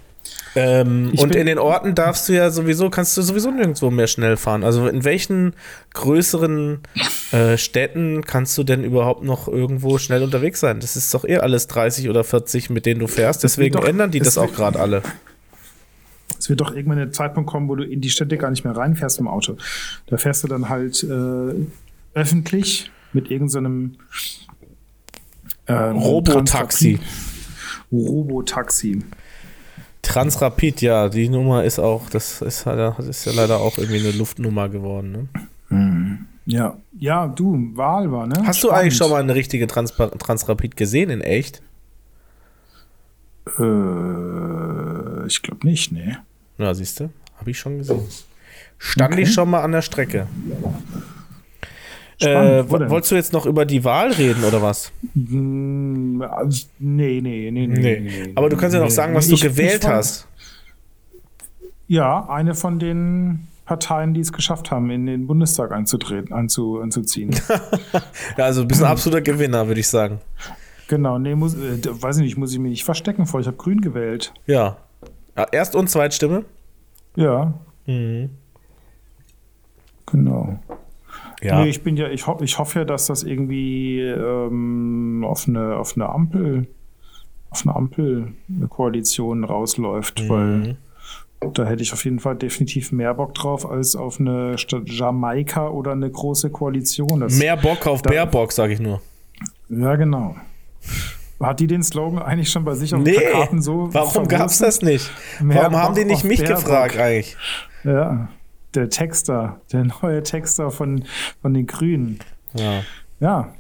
[0.56, 4.36] Ähm, und in den Orten darfst du ja sowieso, kannst du sowieso nirgendwo mehr schnell
[4.36, 4.62] fahren.
[4.62, 5.54] Also in welchen
[5.94, 6.80] größeren
[7.32, 10.78] äh, Städten kannst du denn überhaupt noch irgendwo schnell unterwegs sein?
[10.80, 13.42] Das ist doch eh alles 30 oder 40, mit denen du fährst.
[13.42, 15.02] Deswegen doch, ändern die das auch gerade alle.
[16.38, 18.76] Es wird doch irgendwann ein Zeitpunkt kommen, wo du in die Städte gar nicht mehr
[18.76, 19.56] reinfährst im Auto.
[20.06, 21.54] Da fährst du dann halt äh,
[22.14, 23.96] öffentlich mit irgendeinem
[25.66, 27.00] so ähm, Robotaxi.
[27.90, 29.02] Robotaxi.
[30.14, 34.12] Transrapid, ja, die Nummer ist auch, das ist, das ist ja leider auch irgendwie eine
[34.12, 35.12] Luftnummer geworden.
[35.12, 35.28] Ne?
[35.76, 36.26] Mhm.
[36.46, 38.34] Ja, ja, du, Wahl war, ne?
[38.44, 38.62] Hast Spannend.
[38.62, 41.62] du eigentlich schon mal eine richtige Trans Transrapid gesehen in echt?
[43.58, 46.18] Äh, ich glaube nicht, ne.
[46.58, 48.02] Ja, siehst du, habe ich schon gesehen.
[48.78, 49.22] Stand okay.
[49.22, 50.26] ich schon mal an der Strecke.
[52.20, 54.92] Äh, wolltest du jetzt noch über die Wahl reden oder was?
[55.14, 58.00] Mm, also, nee, nee, nee, nee, nee.
[58.00, 60.28] nee Aber du kannst ja noch sagen, was ich, du gewählt hast.
[61.88, 67.30] Ja, eine von den Parteien, die es geschafft haben, in den Bundestag einzutreten, einzu, einzuziehen.
[68.36, 70.20] ja, also ein bisschen absoluter Gewinner, würde ich sagen.
[70.88, 73.40] Genau, nee, muss, äh, weiß ich nicht, muss ich mich nicht verstecken vor.
[73.40, 74.32] Ich habe Grün gewählt.
[74.46, 74.76] Ja.
[75.50, 76.44] Erst- und Zweitstimme?
[77.16, 77.54] Ja.
[77.86, 78.30] Mhm.
[80.06, 80.58] Genau.
[81.44, 81.62] Ja.
[81.62, 85.76] Nee, ich bin ja, ich, ho ich hoffe ja, dass das irgendwie ähm, auf, eine,
[85.76, 86.66] auf eine Ampel,
[87.50, 90.28] auf eine Ampelkoalition rausläuft, mhm.
[90.30, 90.76] weil
[91.52, 95.68] da hätte ich auf jeden Fall definitiv mehr Bock drauf als auf eine Stadt Jamaika
[95.68, 97.20] oder eine große Koalition.
[97.20, 99.02] Das, mehr Bock auf Bärbock, sage ich nur.
[99.68, 100.36] Ja, genau.
[101.40, 103.92] Hat die den Slogan eigentlich schon bei sich auf nee, Plakaten so?
[103.92, 105.10] Warum gab es das nicht?
[105.42, 106.64] Mehr warum Bock haben die nicht mich Bärbock.
[106.64, 107.36] gefragt eigentlich?
[107.82, 108.28] Ja
[108.74, 111.04] der Texter, der neue Texter von,
[111.40, 112.18] von den Grünen.
[112.54, 112.82] Ja.
[113.20, 113.54] Ja,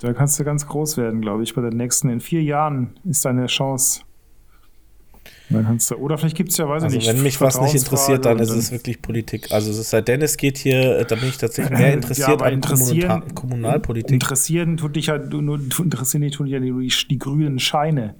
[0.00, 1.54] da kannst du ganz groß werden, glaube ich.
[1.54, 4.02] Bei den nächsten, in vier Jahren ist deine Chance.
[5.50, 7.08] Dann kannst du, oder vielleicht gibt es ja, weiß ich also nicht.
[7.08, 9.50] Wenn mich was nicht interessiert, dann ist es wirklich Politik.
[9.50, 12.52] Also es sei denn, es geht hier, da bin ich tatsächlich mehr interessiert ja, an
[12.54, 14.12] interessieren, Kommunalpolitik.
[14.12, 18.14] Interessieren tut dich ja, nur, interessieren dich tun ja die, die grünen Scheine.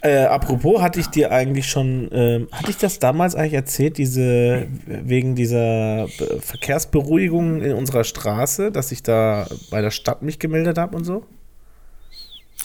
[0.00, 4.68] Äh, apropos, hatte ich dir eigentlich schon, äh, hatte ich das damals eigentlich erzählt, diese,
[4.86, 6.06] wegen dieser
[6.40, 11.24] Verkehrsberuhigung in unserer Straße, dass ich da bei der Stadt mich gemeldet habe und so?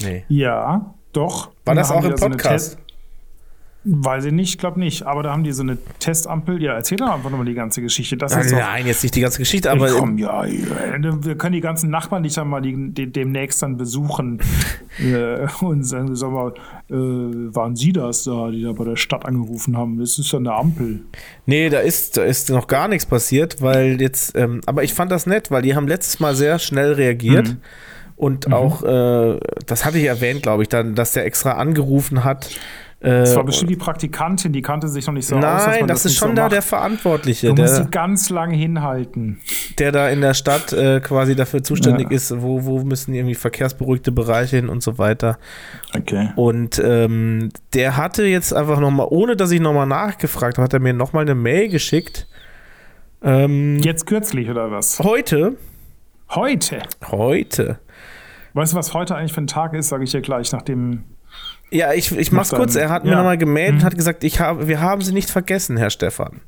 [0.01, 0.25] Nee.
[0.27, 1.51] Ja, doch.
[1.65, 2.71] War das auch im Podcast?
[2.71, 2.92] So
[3.85, 5.05] Weiß ich nicht, glaube nicht.
[5.05, 6.61] Aber da haben die so eine Testampel.
[6.61, 8.15] Ja, erzähl doch einfach nochmal die ganze Geschichte.
[8.15, 9.89] Das nein, nein, jetzt nicht die ganze Geschichte, aber.
[9.89, 14.39] Komm, ja, wir können die ganzen Nachbarn nicht einmal die, die, demnächst dann besuchen
[14.99, 16.53] äh, und sagen, sag mal,
[16.89, 19.99] äh, waren Sie das da, die da bei der Stadt angerufen haben?
[19.99, 21.01] Das ist ja eine Ampel.
[21.45, 25.11] Nee, da ist, da ist noch gar nichts passiert, weil jetzt, ähm, aber ich fand
[25.11, 27.49] das nett, weil die haben letztes Mal sehr schnell reagiert.
[27.49, 27.57] Mhm.
[28.15, 28.53] Und mhm.
[28.53, 32.49] auch, äh, das hatte ich erwähnt, glaube ich, dann, dass der extra angerufen hat
[33.03, 35.65] das war äh, bestimmt die Praktikantin, die kannte sich noch nicht so nein, aus.
[35.65, 36.53] Nein, das, das ist schon so da macht.
[36.53, 37.47] der Verantwortliche.
[37.49, 39.41] Du der, musst sie ganz lange hinhalten.
[39.77, 42.15] Der da in der Stadt äh, quasi dafür zuständig ja.
[42.15, 45.37] ist, wo, wo müssen irgendwie verkehrsberuhigte Bereiche hin und so weiter.
[45.93, 46.29] Okay.
[46.37, 50.79] Und ähm, der hatte jetzt einfach nochmal, ohne dass ich nochmal nachgefragt habe, hat er
[50.79, 52.25] mir nochmal eine Mail geschickt.
[53.21, 54.99] Ähm, jetzt kürzlich oder was?
[54.99, 55.57] Heute.
[56.29, 56.83] Heute?
[57.11, 57.79] Heute.
[58.53, 61.03] Weißt du, was heute eigentlich für ein Tag ist, sage ich dir gleich, nachdem
[61.73, 62.75] ja, ich, ich mach's Mach kurz.
[62.75, 63.09] Er hat ja.
[63.09, 63.85] mir nochmal gemeldet und mhm.
[63.85, 66.41] hat gesagt, ich habe, wir haben Sie nicht vergessen, Herr Stefan.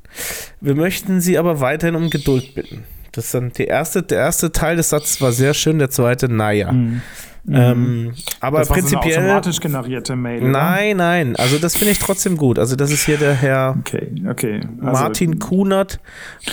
[0.60, 2.84] Wir möchten Sie aber weiterhin um Geduld bitten.
[3.16, 6.72] Das dann die erste, der erste Teil des Satzes war sehr schön, der zweite, naja.
[6.72, 7.00] Mhm.
[7.48, 9.14] Ähm, aber das prinzipiell.
[9.14, 10.42] So eine automatisch generierte Mail.
[10.42, 11.36] Nein, nein.
[11.36, 12.58] Also das finde ich trotzdem gut.
[12.58, 14.60] Also das ist hier der Herr okay, okay.
[14.80, 16.00] Also, Martin Kunert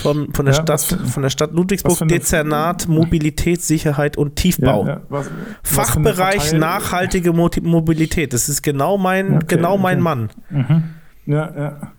[0.02, 4.86] vom, von, der ja, Stadt, für, von der Stadt Ludwigsburg, Dezernat Mobilität, Sicherheit und Tiefbau.
[4.86, 5.02] Ja, ja.
[5.10, 5.32] Was,
[5.64, 8.34] Fachbereich nachhaltige Mobilität.
[8.34, 10.00] Das ist genau mein, okay, genau mein.
[10.00, 10.30] Mann.
[10.50, 10.84] Mhm.
[11.26, 11.94] Ja, ja.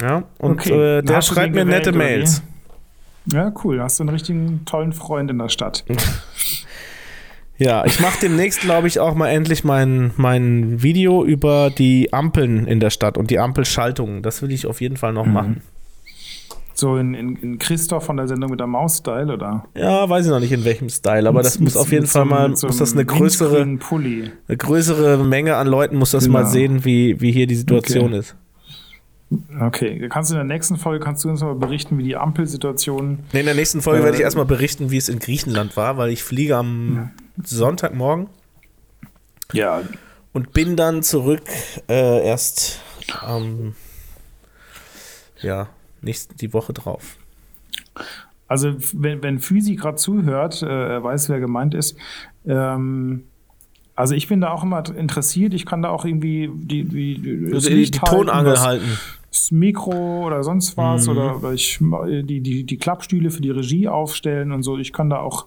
[0.00, 0.98] Ja, und okay.
[0.98, 2.42] äh, der schreibt mir nette Mails.
[3.26, 3.80] Ja, cool.
[3.80, 5.84] Hast du einen richtigen tollen Freund in der Stadt.
[7.56, 12.66] Ja, ich mache demnächst, glaube ich, auch mal endlich mein, mein Video über die Ampeln
[12.66, 14.22] in der Stadt und die Ampelschaltungen.
[14.22, 15.32] Das will ich auf jeden Fall noch mhm.
[15.32, 15.62] machen.
[16.76, 19.64] So in, in, in Christoph von der Sendung mit der Maus-Style, oder?
[19.76, 22.28] Ja, weiß ich noch nicht in welchem Style, aber das muss auf jeden Fall so,
[22.28, 26.40] mal, muss das eine größere, eine größere Menge an Leuten muss das genau.
[26.40, 28.18] mal sehen, wie, wie hier die Situation okay.
[28.18, 28.36] ist.
[29.60, 33.20] Okay, kannst du in der nächsten Folge kannst du uns mal berichten, wie die Ampelsituation.
[33.32, 35.76] Nee, in der nächsten Folge äh, werde ich äh, erstmal berichten, wie es in Griechenland
[35.76, 37.10] war, weil ich fliege am ja.
[37.42, 38.28] Sonntagmorgen.
[39.52, 39.82] Ja.
[40.32, 41.42] Und bin dann zurück
[41.88, 42.80] äh, erst
[43.26, 43.74] ähm,
[45.40, 45.68] ja,
[46.00, 47.16] nächst, die Woche drauf.
[48.46, 51.96] Also, wenn, wenn Physi gerade zuhört, äh, er weiß, wer gemeint ist,
[52.46, 53.24] ähm,
[53.96, 55.54] also ich bin da auch immer interessiert.
[55.54, 58.98] Ich kann da auch irgendwie die, die, die, also die, Tonangel halten.
[59.30, 61.06] Das Mikro oder sonst was.
[61.06, 61.16] Mhm.
[61.16, 64.78] Oder, ich die, die, die Klappstühle für die Regie aufstellen und so.
[64.78, 65.46] Ich kann da auch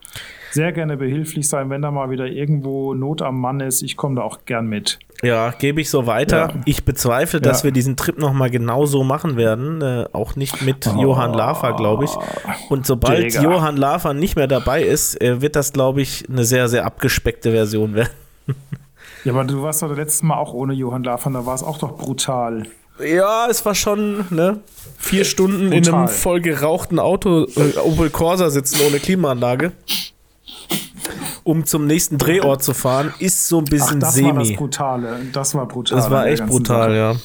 [0.51, 3.81] sehr gerne behilflich sein, wenn da mal wieder irgendwo Not am Mann ist.
[3.81, 4.99] Ich komme da auch gern mit.
[5.23, 6.37] Ja, gebe ich so weiter.
[6.37, 6.53] Ja.
[6.65, 7.65] Ich bezweifle, dass ja.
[7.65, 9.81] wir diesen Trip nochmal genau so machen werden.
[9.81, 11.01] Äh, auch nicht mit oh.
[11.01, 12.11] Johann Lafer, glaube ich.
[12.69, 13.41] Und sobald Digga.
[13.41, 17.51] Johann Lafer nicht mehr dabei ist, äh, wird das, glaube ich, eine sehr, sehr abgespeckte
[17.51, 18.11] Version werden.
[19.23, 21.63] Ja, aber du warst doch das letzte Mal auch ohne Johann Lafan, da war es
[21.63, 22.63] auch doch brutal.
[23.03, 24.59] Ja, es war schon, ne?
[24.97, 25.77] Vier Stunden brutal.
[25.77, 29.73] in einem voll gerauchten Auto, äh, Opel Corsa sitzen ohne Klimaanlage.
[31.43, 34.27] Um zum nächsten Drehort zu fahren, ist so ein bisschen Ach, das semi.
[34.27, 35.19] Das war das Brutale.
[35.31, 35.97] Das war brutal.
[35.97, 36.97] Das war echt brutal, Sache.
[36.97, 37.15] ja.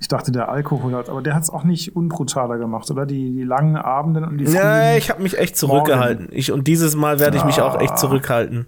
[0.00, 3.06] Ich dachte, der Alkohol hat, aber der hat es auch nicht unbrutaler gemacht, oder?
[3.06, 6.28] Die, die langen Abende und die Ja, ich habe mich echt zurückgehalten.
[6.32, 7.68] Ich, und dieses Mal werde ich mich ah.
[7.68, 8.66] auch echt zurückhalten.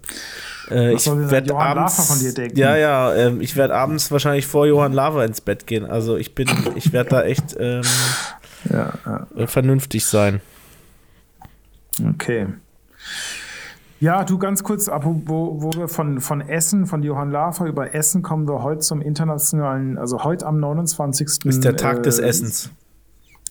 [0.69, 2.07] Äh, ich werde abends.
[2.07, 2.57] von dir denken?
[2.57, 5.85] Ja, ja, äh, ich werde abends wahrscheinlich vor Johann Lava ins Bett gehen.
[5.85, 7.83] Also ich bin, ich werde da echt ähm,
[8.69, 9.27] ja, ja.
[9.35, 10.41] Äh, vernünftig sein.
[12.03, 12.47] Okay.
[13.99, 18.21] Ja, du ganz kurz, wo, wo wir von, von Essen, von Johann Lafer über Essen
[18.21, 21.45] kommen wir heute zum internationalen, also heute am 29.
[21.45, 22.71] Ist der Tag äh, des Essens.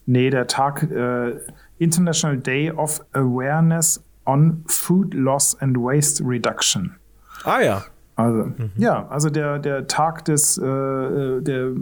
[0.06, 1.38] Nee, der Tag äh,
[1.78, 6.94] International Day of Awareness on Food Loss and Waste Reduction.
[7.44, 7.84] Ah ja.
[8.16, 8.70] Also, mhm.
[8.76, 11.74] ja, also der, der Tag des äh, äh der äh,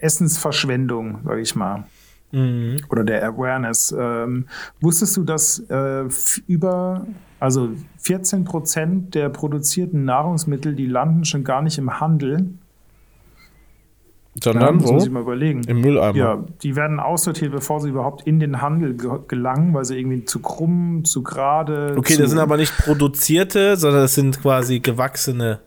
[0.00, 1.84] Essensverschwendung, sage ich mal.
[2.32, 2.78] Mhm.
[2.88, 3.94] Oder der Awareness.
[3.96, 4.46] Ähm,
[4.80, 6.04] wusstest du, dass äh,
[6.46, 7.06] über,
[7.40, 12.50] also 14 Prozent der produzierten Nahrungsmittel, die landen schon gar nicht im Handel,
[14.42, 14.92] sondern ja, wo?
[14.94, 15.62] Muss ich mal überlegen.
[15.64, 16.16] Im Mülleimer.
[16.16, 18.96] Ja, die werden aussortiert, bevor sie überhaupt in den Handel
[19.28, 21.94] gelangen, weil sie irgendwie zu krumm, zu gerade.
[21.98, 25.60] Okay, zu das sind aber nicht produzierte, sondern das sind quasi gewachsene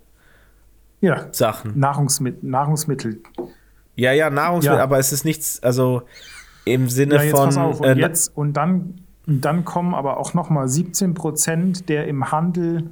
[1.02, 1.80] ja, Sachen.
[1.80, 2.50] Nahrungsmittel.
[2.50, 3.22] Nahrungsmittel.
[3.96, 4.84] Ja, ja, Nahrungsmittel, ja.
[4.84, 6.02] aber es ist nichts, also
[6.66, 7.46] im Sinne ja, jetzt von.
[7.46, 7.80] Pass auf.
[7.82, 12.90] Und, äh, jetzt, und dann, dann kommen aber auch nochmal 17 Prozent der im Handel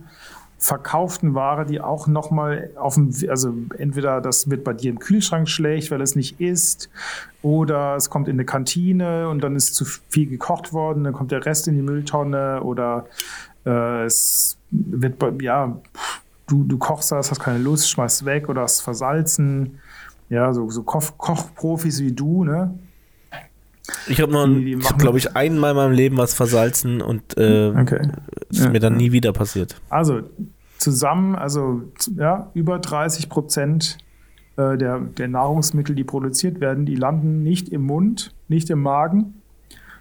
[0.64, 5.49] verkauften Ware, die auch nochmal auf dem, also entweder das wird bei dir im Kühlschrank
[5.49, 6.89] schlecht, weil es nicht ist,
[7.41, 11.34] oder es kommt in eine Kantine und dann ist zu viel gekocht worden, dann kommt
[11.34, 13.07] der Rest in die Mülltonne oder
[13.66, 15.78] äh, es wird, ja,
[16.47, 19.80] du, du kochst das, hast keine Lust, schmeißt weg oder hast versalzen.
[20.30, 22.74] Ja, so, so Koch, Kochprofis wie du, ne?
[24.07, 28.07] Ich habe noch, glaube ich, einmal in meinem Leben was versalzen und äh, okay.
[28.49, 29.76] ist ja, mir dann nie wieder passiert.
[29.89, 30.22] Also
[30.84, 31.81] zusammen, also
[32.15, 33.97] ja, über 30 Prozent
[34.57, 39.41] äh, der, der Nahrungsmittel, die produziert werden, die landen nicht im Mund, nicht im Magen,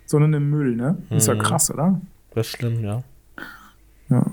[0.04, 0.76] sondern im Müll.
[0.76, 0.98] Ne?
[1.10, 1.38] Ist ja mhm.
[1.38, 2.00] krass, oder?
[2.34, 3.02] Das ist schlimm, ja.
[4.10, 4.26] Ja.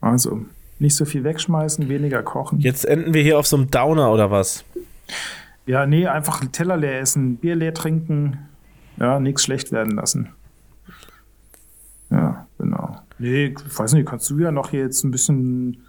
[0.00, 0.44] Also,
[0.78, 2.60] nicht so viel wegschmeißen, weniger kochen.
[2.60, 4.64] Jetzt enden wir hier auf so einem Downer oder was?
[5.66, 8.48] Ja, nee, einfach Teller leer essen, Bier leer trinken,
[8.98, 10.30] ja, nichts schlecht werden lassen.
[12.10, 12.46] Ja.
[13.20, 15.84] Nee, ich weiß nicht, kannst du ja noch hier jetzt ein bisschen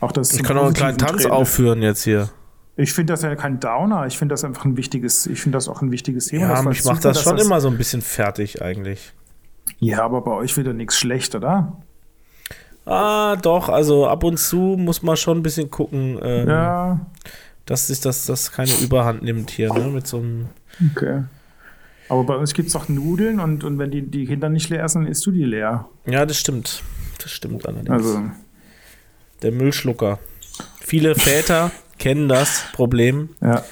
[0.00, 0.34] auch das.
[0.34, 1.32] Ich kann auch einen kleinen Tanz Trend.
[1.32, 2.28] aufführen jetzt hier.
[2.76, 4.06] Ich finde das ja kein Downer.
[4.06, 6.54] Ich finde das einfach ein wichtiges, ich finde das auch ein wichtiges Thema.
[6.54, 9.12] Ja, mich macht das schon das immer so ein bisschen fertig eigentlich.
[9.78, 11.76] Ja, aber bei euch wieder nichts schlecht, oder?
[12.84, 17.06] Ah, doch, also ab und zu muss man schon ein bisschen gucken, ähm, ja.
[17.64, 19.86] dass sich das, das keine Überhand nimmt hier, ne?
[19.88, 20.46] Mit so einem.
[20.90, 21.22] Okay.
[22.08, 24.84] Aber bei uns gibt es auch Nudeln und, und wenn die, die Kinder nicht leer
[24.84, 25.88] essen, isst du die leer.
[26.06, 26.82] Ja, das stimmt.
[27.18, 27.90] Das stimmt allerdings.
[27.90, 28.22] Also.
[29.42, 30.18] Der Müllschlucker.
[30.80, 33.30] Viele Väter kennen das Problem.
[33.40, 33.64] Ja.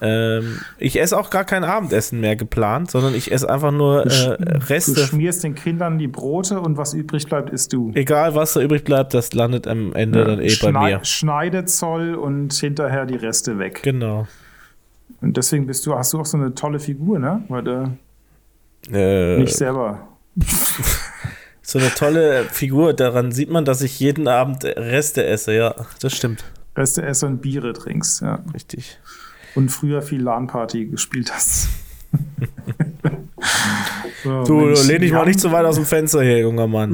[0.00, 4.36] Ähm, ich esse auch gar kein Abendessen mehr geplant, sondern ich esse einfach nur äh,
[4.68, 4.94] Reste.
[4.94, 7.90] Du schmierst den Kindern die Brote und was übrig bleibt, isst du.
[7.94, 11.04] Egal, was da übrig bleibt, das landet am Ende ja, dann eh bei mir.
[11.04, 13.80] Schneidezoll und hinterher die Reste weg.
[13.82, 14.28] Genau.
[15.20, 17.42] Und deswegen bist du, hast du auch so eine tolle Figur, ne?
[17.48, 17.98] Weil du
[18.92, 20.08] äh, nicht selber.
[21.62, 26.14] so eine tolle Figur, daran sieht man, dass ich jeden Abend Reste esse, ja, das
[26.14, 26.44] stimmt.
[26.76, 28.38] Reste esse und Biere trinkst, ja.
[28.54, 28.98] Richtig.
[29.54, 31.68] Und früher viel LAN-Party gespielt hast.
[34.22, 36.92] so, du, Mensch, lehn dich mal nicht zu weit aus dem Fenster hier, junger Mann.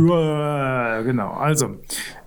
[1.04, 1.76] genau, also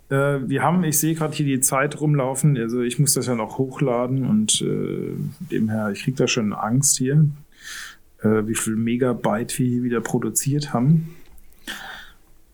[0.10, 3.58] wir haben, ich sehe gerade hier die Zeit rumlaufen, also ich muss das ja noch
[3.58, 5.16] hochladen und äh,
[5.52, 7.26] demher, ich kriege da schon Angst hier,
[8.22, 11.16] äh, wie viel Megabyte wir hier wieder produziert haben.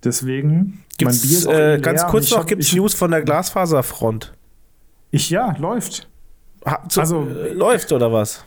[0.03, 4.33] Deswegen, gibt's, mein Bier ist äh, Ganz kurz noch, gibt es News von der Glasfaserfront?
[5.11, 6.09] Ich, ja, läuft.
[6.65, 8.45] Ha, zu, also, äh, läuft oder was?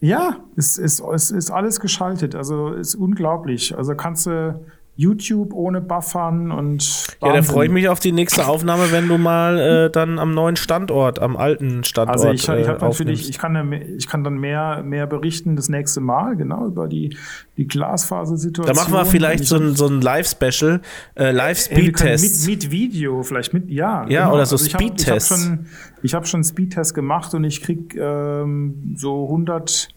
[0.00, 2.34] Ja, es ist, es ist alles geschaltet.
[2.34, 3.76] Also ist unglaublich.
[3.76, 4.64] Also kannst du
[4.98, 7.06] YouTube ohne Buffern und.
[7.22, 10.34] Ja, da freue ich mich auf die nächste Aufnahme, wenn du mal äh, dann am
[10.34, 12.18] neuen Standort, am alten Standort.
[12.18, 16.00] Also ich, ich habe natürlich, ich kann, ich kann dann mehr, mehr berichten das nächste
[16.00, 17.16] Mal, genau, über die,
[17.56, 18.74] die Glasfasersituation.
[18.74, 20.80] Da machen wir vielleicht so ein, so ein Live-Special,
[21.14, 22.48] äh, Live-Speed-Test.
[22.48, 24.04] Mit, mit, Video, vielleicht mit, ja.
[24.08, 24.34] Ja, genau.
[24.34, 25.30] oder so also Speed-Test.
[25.30, 25.66] Ich habe hab
[26.02, 29.90] schon, hab schon Speed-Test gemacht und ich krieg ähm, so 100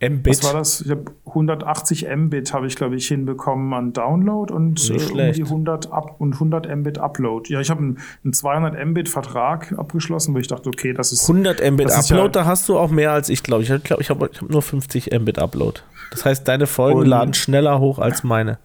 [0.00, 0.26] Mbit.
[0.26, 0.80] Was war das?
[0.82, 5.42] Ich habe 180 Mbit habe ich glaube ich hinbekommen an Download und äh, um die
[5.42, 7.52] 100 Up und 100 Mbit Upload.
[7.52, 11.28] Ja, ich habe einen, einen 200 Mbit Vertrag abgeschlossen, wo ich dachte, okay, das ist
[11.28, 13.62] 100 Mbit Upload, ja, da hast du auch mehr als ich glaube.
[13.62, 15.80] Ich glaube, ich habe hab nur 50 Mbit Upload.
[16.10, 18.58] Das heißt, deine Folgen laden schneller hoch als meine.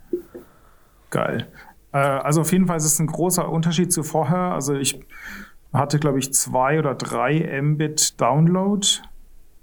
[1.09, 1.47] Geil.
[1.91, 4.53] Äh, also auf jeden Fall ist es ein großer Unterschied zu vorher.
[4.53, 4.99] Also ich
[5.73, 8.85] hatte glaube ich zwei oder drei Mbit Download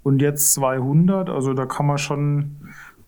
[0.09, 1.29] und jetzt 200.
[1.29, 2.57] Also da kann man schon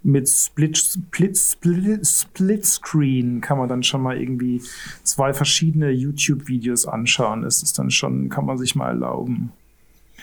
[0.04, 4.62] mit Split, Split, Split, Split Screen kann man dann schon mal irgendwie
[5.02, 7.42] zwei verschiedene YouTube-Videos anschauen.
[7.42, 9.52] Das ist dann schon, kann man sich mal erlauben.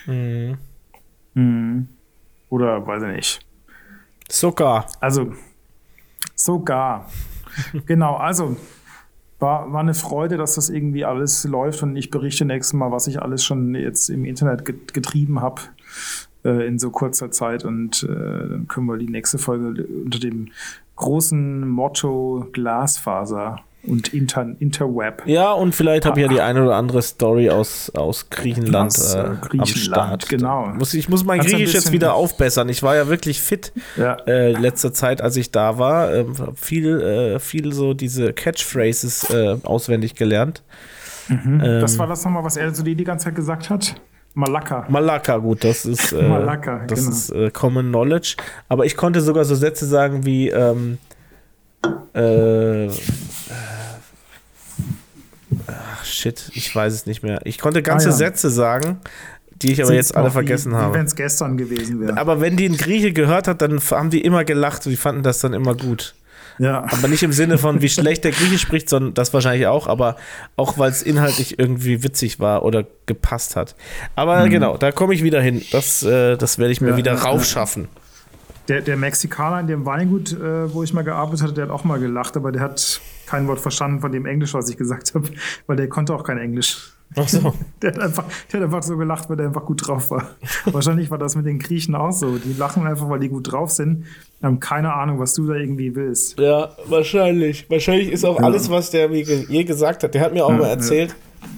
[0.07, 0.59] Mhm.
[1.35, 1.89] Mhm.
[2.49, 3.47] Oder weiß ich nicht.
[4.29, 4.87] Sogar.
[5.01, 5.33] Also,
[6.37, 7.11] sogar.
[7.87, 8.57] genau, also
[9.41, 13.09] war, war eine Freude, dass das irgendwie alles läuft und ich berichte nächstes Mal, was
[13.09, 15.63] ich alles schon jetzt im Internet getrieben habe
[16.49, 20.49] äh, in so kurzer Zeit und äh, dann können wir die nächste Folge unter dem
[20.97, 25.23] großen Motto Glasfaser und Inter Interweb.
[25.27, 29.15] Ja, und vielleicht habe ich ja die eine oder andere Story aus, aus Griechenland, aus,
[29.15, 30.29] äh, Griechenland am Start.
[30.29, 30.67] Genau.
[30.67, 32.69] Muss, ich muss mein Griechisch jetzt wieder aufbessern.
[32.69, 34.15] Ich war ja wirklich fit ja.
[34.27, 36.13] Äh, letzte Zeit, als ich da war.
[36.13, 40.63] Äh, viel, äh, viel so diese Catchphrases äh, auswendig gelernt.
[41.29, 41.61] Mhm.
[41.63, 43.95] Ähm, das war das nochmal, was er so die, die ganze Zeit gesagt hat?
[44.39, 44.87] Malaka.
[44.89, 47.11] Malaka, gut, das ist, äh, Malaka, das genau.
[47.11, 48.37] ist äh, Common Knowledge.
[48.69, 50.99] Aber ich konnte sogar so Sätze sagen wie ähm,
[52.15, 52.89] äh,
[55.67, 57.41] ach shit, ich weiß es nicht mehr.
[57.45, 58.17] Ich konnte ganze ah, ja.
[58.17, 59.01] Sätze sagen,
[59.61, 60.95] die ich aber jetzt alle vergessen wie, habe.
[60.95, 62.17] Wenn es gestern gewesen wäre.
[62.17, 65.25] Aber wenn die ein Grieche gehört hat, dann haben die immer gelacht und die fanden
[65.25, 66.15] das dann immer gut.
[66.59, 66.85] Ja.
[66.91, 70.17] Aber nicht im Sinne von, wie schlecht der Grieche spricht, sondern das wahrscheinlich auch, aber
[70.57, 73.77] auch, weil es inhaltlich irgendwie witzig war oder gepasst hat.
[74.17, 74.51] Aber mhm.
[74.51, 75.63] genau, da komme ich wieder hin.
[75.73, 77.89] Das, äh, das werde ich mir ja, wieder raufschaffen.
[78.69, 81.85] Der, der Mexikaner in dem Weingut, äh, wo ich mal gearbeitet hatte, der hat auch
[81.85, 85.29] mal gelacht, aber der hat kein Wort verstanden von dem Englisch, was ich gesagt habe,
[85.67, 86.93] weil der konnte auch kein Englisch.
[87.17, 87.55] Ach so.
[87.83, 90.31] Der hat, einfach, der hat einfach so gelacht, weil der einfach gut drauf war.
[90.65, 92.37] Wahrscheinlich war das mit den Griechen auch so.
[92.39, 94.05] Die lachen einfach, weil die gut drauf sind,
[94.43, 96.39] haben keine Ahnung, was du da irgendwie willst.
[96.41, 97.71] Ja, wahrscheinlich.
[97.71, 98.45] Wahrscheinlich ist auch ja.
[98.45, 100.13] alles, was der mir je gesagt hat.
[100.15, 101.49] Der hat mir auch ja, mal erzählt, ja.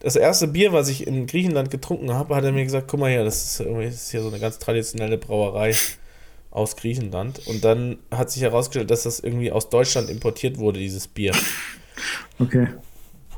[0.00, 3.10] das erste Bier, was ich in Griechenland getrunken habe, hat er mir gesagt, guck mal
[3.10, 5.74] hier, das ist, das ist hier so eine ganz traditionelle Brauerei
[6.50, 7.46] aus Griechenland.
[7.46, 11.32] Und dann hat sich herausgestellt, dass das irgendwie aus Deutschland importiert wurde, dieses Bier.
[12.40, 12.66] Okay.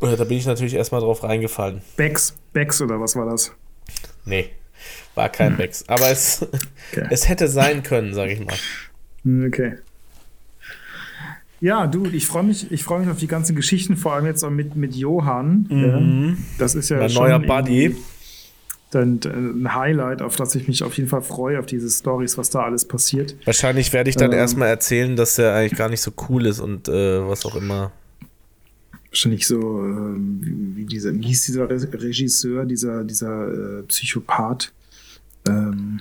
[0.01, 1.83] Und da bin ich natürlich erstmal drauf reingefallen.
[1.97, 3.53] Becks, Becks oder was war das?
[4.25, 4.51] Nee,
[5.15, 5.57] war kein hm.
[5.59, 5.85] Becks.
[5.89, 6.47] Aber es,
[6.93, 7.07] okay.
[7.11, 9.47] es hätte sein können, sage ich mal.
[9.47, 9.77] Okay.
[11.61, 14.43] Ja, du, ich freue mich, ich freue mich auf die ganzen Geschichten, vor allem jetzt
[14.43, 15.67] auch mit, mit Johann.
[15.69, 16.39] Mhm.
[16.59, 17.95] Das ist ja mein neuer Buddy
[18.91, 22.51] dann ein Highlight, auf das ich mich auf jeden Fall freue, auf diese Stories, was
[22.51, 23.37] da alles passiert.
[23.45, 26.61] Wahrscheinlich werde ich dann ähm, erstmal erzählen, dass er eigentlich gar nicht so cool ist
[26.61, 27.93] und äh, was auch immer.
[29.11, 34.73] Wahrscheinlich so, äh, wie, wie, dieser, wie hieß dieser Regisseur, dieser, dieser äh, Psychopath?
[35.49, 36.01] Ähm,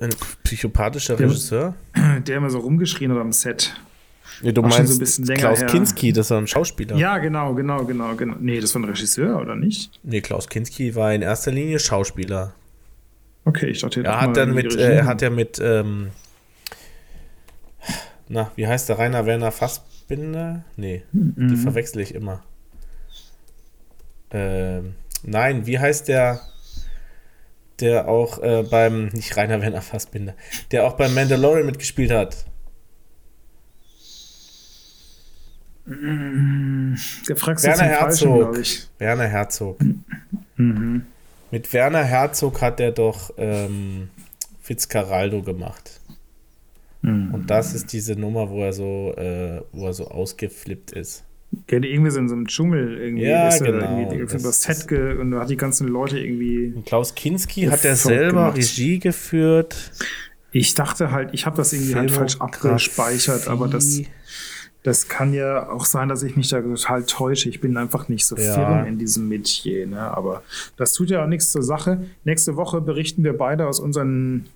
[0.00, 0.10] Ein
[0.44, 1.74] psychopathischer der, Regisseur?
[2.26, 3.74] Der immer so rumgeschrien hat am Set.
[4.42, 5.66] Nee, du meinst so Klaus her.
[5.66, 6.96] Kinski, das war ein Schauspieler.
[6.96, 8.36] Ja, genau, genau, genau, genau.
[8.38, 9.98] Nee, das war ein Regisseur, oder nicht?
[10.02, 12.54] Nee, Klaus Kinski war in erster Linie Schauspieler.
[13.46, 16.08] Okay, ich dachte, er hat dann mit, äh, er hat ja mit, ähm,
[18.28, 19.52] na, wie heißt der Rainer Werner
[20.06, 20.64] Fassbinder?
[20.76, 21.48] Nee, mhm.
[21.48, 22.42] die verwechsel ich immer.
[24.30, 26.40] Ähm, nein, wie heißt der,
[27.80, 30.34] der auch äh, beim, nicht Rainer Werner Fassbinder,
[30.70, 32.46] der auch beim Mandalorian mitgespielt hat?
[35.88, 38.54] Der fragst Werner Herzog.
[38.54, 39.78] Falschen, Werner Herzog.
[40.56, 41.06] Mhm.
[41.50, 44.08] Mit Werner Herzog hat er doch ähm,
[44.62, 45.95] Fitzcarraldo gemacht.
[47.02, 47.34] Mhm.
[47.34, 51.24] Und das ist diese Nummer, wo er so, äh, wo er so ausgeflippt ist.
[51.70, 53.98] Der irgendwie so in so einem Dschungel irgendwie ja, ist genau.
[53.98, 56.72] irgendwie das, das Set ge und hat die ganzen Leute irgendwie.
[56.74, 58.56] Und Klaus Kinski hat er selber gemacht.
[58.56, 59.92] Regie geführt.
[60.50, 64.02] Ich dachte halt, ich habe das irgendwie halt falsch abgespeichert, aber das
[64.86, 67.48] das kann ja auch sein, dass ich mich da total täusche.
[67.48, 68.54] Ich bin einfach nicht so ja.
[68.54, 69.84] firm in diesem Metier.
[69.84, 70.00] Ne?
[70.00, 70.44] Aber
[70.76, 72.06] das tut ja auch nichts zur Sache.
[72.22, 74.46] Nächste Woche berichten wir beide aus unseren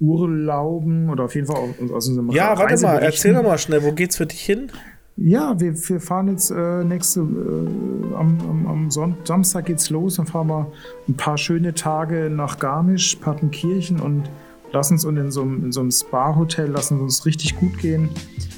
[0.00, 1.56] Urlauben oder auf jeden Fall
[1.92, 4.70] aus unserem Ja, warte mal, erzähl doch mal schnell, wo geht's für dich hin?
[5.16, 10.26] Ja, wir, wir fahren jetzt äh, nächste äh, am, am, am Samstag geht's los, dann
[10.26, 10.72] fahren wir
[11.08, 14.24] ein paar schöne Tage nach Garmisch, Partenkirchen und
[14.72, 18.08] lassen uns in so, in so einem Spa-Hotel, lassen uns richtig gut gehen.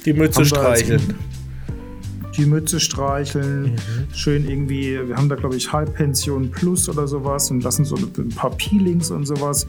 [0.05, 1.15] Die Mütze streicheln.
[2.37, 4.13] Die Mütze streicheln, mhm.
[4.13, 8.29] schön irgendwie, wir haben da glaube ich Halbpension Plus oder sowas und lassen so ein
[8.29, 9.65] paar Peelings und sowas.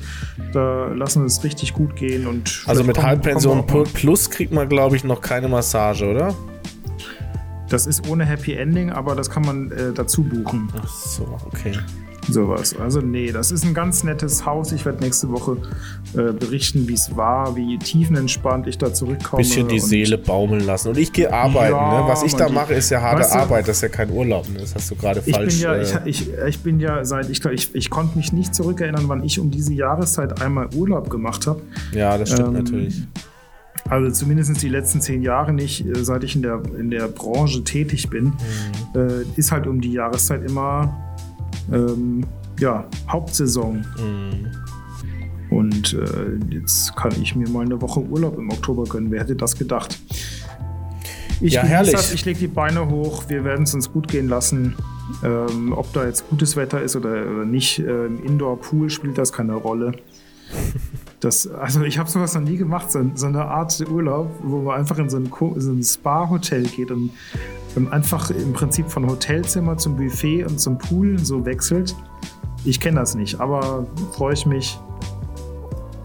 [0.53, 2.65] Da lassen wir es richtig gut gehen und.
[2.67, 6.35] Also mit Halbpension Plus kriegt man glaube ich noch keine Massage, oder?
[7.69, 10.69] Das ist ohne Happy Ending, aber das kann man äh, dazu buchen.
[10.81, 11.73] Ach so, okay.
[12.29, 12.77] Sowas.
[12.79, 14.73] Also nee, das ist ein ganz nettes Haus.
[14.73, 15.57] Ich werde nächste Woche
[16.15, 19.43] äh, berichten, wie es war, wie tiefenentspannt ich da zurückkomme.
[19.43, 20.91] Bisschen die Seele baumeln lassen.
[20.91, 21.75] Und ich gehe arbeiten.
[21.75, 22.09] Ja, ne?
[22.09, 23.69] Was ich da mache, ist ja harte weißt du, Arbeit.
[23.69, 24.49] Das ist ja kein Urlaub.
[24.49, 24.59] Ne?
[24.61, 25.55] Das hast du gerade falsch.
[25.55, 28.55] Bin ja, äh, ich, ich, ich, bin ja seit, ich, ich, ich konnte mich nicht
[28.55, 31.63] zurückerinnern, wann ich um diese Jahreszeit einmal Urlaub gemacht habe.
[31.93, 33.03] Ja, das stimmt ähm, natürlich.
[33.89, 37.65] Also zumindest die letzten zehn Jahre nicht, äh, seit ich in der, in der Branche
[37.65, 38.33] tätig bin, mhm.
[38.95, 41.08] äh, ist halt um die Jahreszeit immer
[41.73, 42.25] ähm,
[42.59, 43.85] ja, Hauptsaison.
[43.99, 44.47] Mhm.
[45.51, 49.11] Und äh, jetzt kann ich mir mal eine Woche Urlaub im Oktober gönnen.
[49.11, 49.99] Wer hätte das gedacht?
[51.41, 51.93] Ich ja, herrlich.
[51.93, 53.25] Das, ich lege die Beine hoch.
[53.29, 54.75] Wir werden es uns gut gehen lassen.
[55.25, 59.33] Ähm, ob da jetzt gutes Wetter ist oder, oder nicht, äh, im Indoor-Pool spielt das
[59.33, 59.93] keine Rolle.
[61.21, 64.79] Das, also ich habe sowas noch nie gemacht, so, so, eine Art Urlaub, wo man
[64.79, 67.11] einfach in so ein, so ein Spa-Hotel geht und
[67.91, 71.95] einfach im Prinzip von Hotelzimmer zum Buffet und zum Pool so wechselt.
[72.65, 74.79] Ich kenne das nicht, aber freue ich mich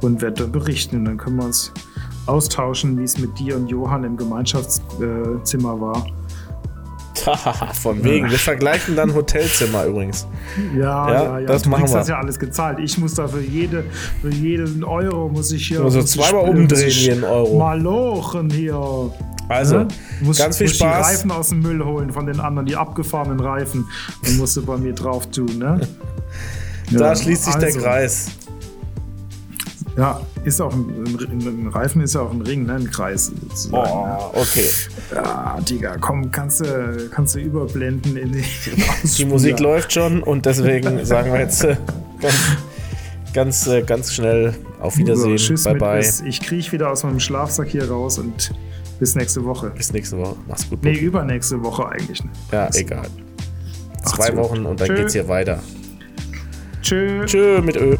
[0.02, 0.98] und werde berichten.
[0.98, 1.72] Und dann können wir uns
[2.26, 6.06] austauschen, wie es mit dir und Johann im Gemeinschaftszimmer war.
[7.81, 8.30] Von wegen.
[8.30, 10.27] Wir vergleichen dann Hotelzimmer übrigens.
[10.76, 11.48] Ja, ja, ja.
[11.48, 11.94] Das du machen wir.
[11.94, 12.80] das ja alles gezahlt.
[12.80, 13.85] Ich muss da für, jede,
[14.22, 15.81] für jeden Euro muss ich hier.
[15.81, 17.57] Also zweimal umdrehen jeden Euro.
[17.57, 19.11] Malochen hier.
[19.49, 19.88] Also, ne?
[20.22, 21.07] muss, ganz viel muss Spaß.
[21.07, 23.86] die Reifen aus dem Müll holen von den anderen, die abgefahrenen Reifen.
[24.26, 25.82] Und musst du bei mir drauf tun, ne?
[26.91, 27.68] da ja, schließt sich also.
[27.68, 28.28] der Kreis.
[29.95, 30.90] Ja, ist auch ein,
[31.30, 32.76] ein, Reifen ist ja auch ein Ring, ne?
[32.76, 33.28] Ein Kreis.
[33.28, 33.76] Sozusagen.
[33.76, 34.68] Oh, okay.
[35.14, 38.44] Ja, Digga, komm, kannst du, kannst du überblenden in die
[39.18, 41.78] Die Musik läuft schon und deswegen sagen wir jetzt äh,
[42.20, 42.36] ganz,
[43.34, 45.38] ganz, äh, ganz schnell auf Wiedersehen.
[45.38, 45.99] So, tschüss, bye bye.
[45.99, 48.52] Bis, ich kriege wieder aus meinem Schlafsack hier raus und
[49.04, 49.70] bis nächste Woche.
[49.72, 50.38] Bis nächste Woche.
[50.48, 50.82] Mach's gut.
[50.82, 52.24] Nee, übernächste Woche eigentlich.
[52.24, 52.30] Ne?
[52.54, 53.06] Ja, egal.
[54.06, 54.96] Zwei Wochen und dann Tschö.
[54.96, 55.60] geht's hier weiter.
[56.82, 57.26] Tschö.
[57.26, 57.98] Tschö mit Ö.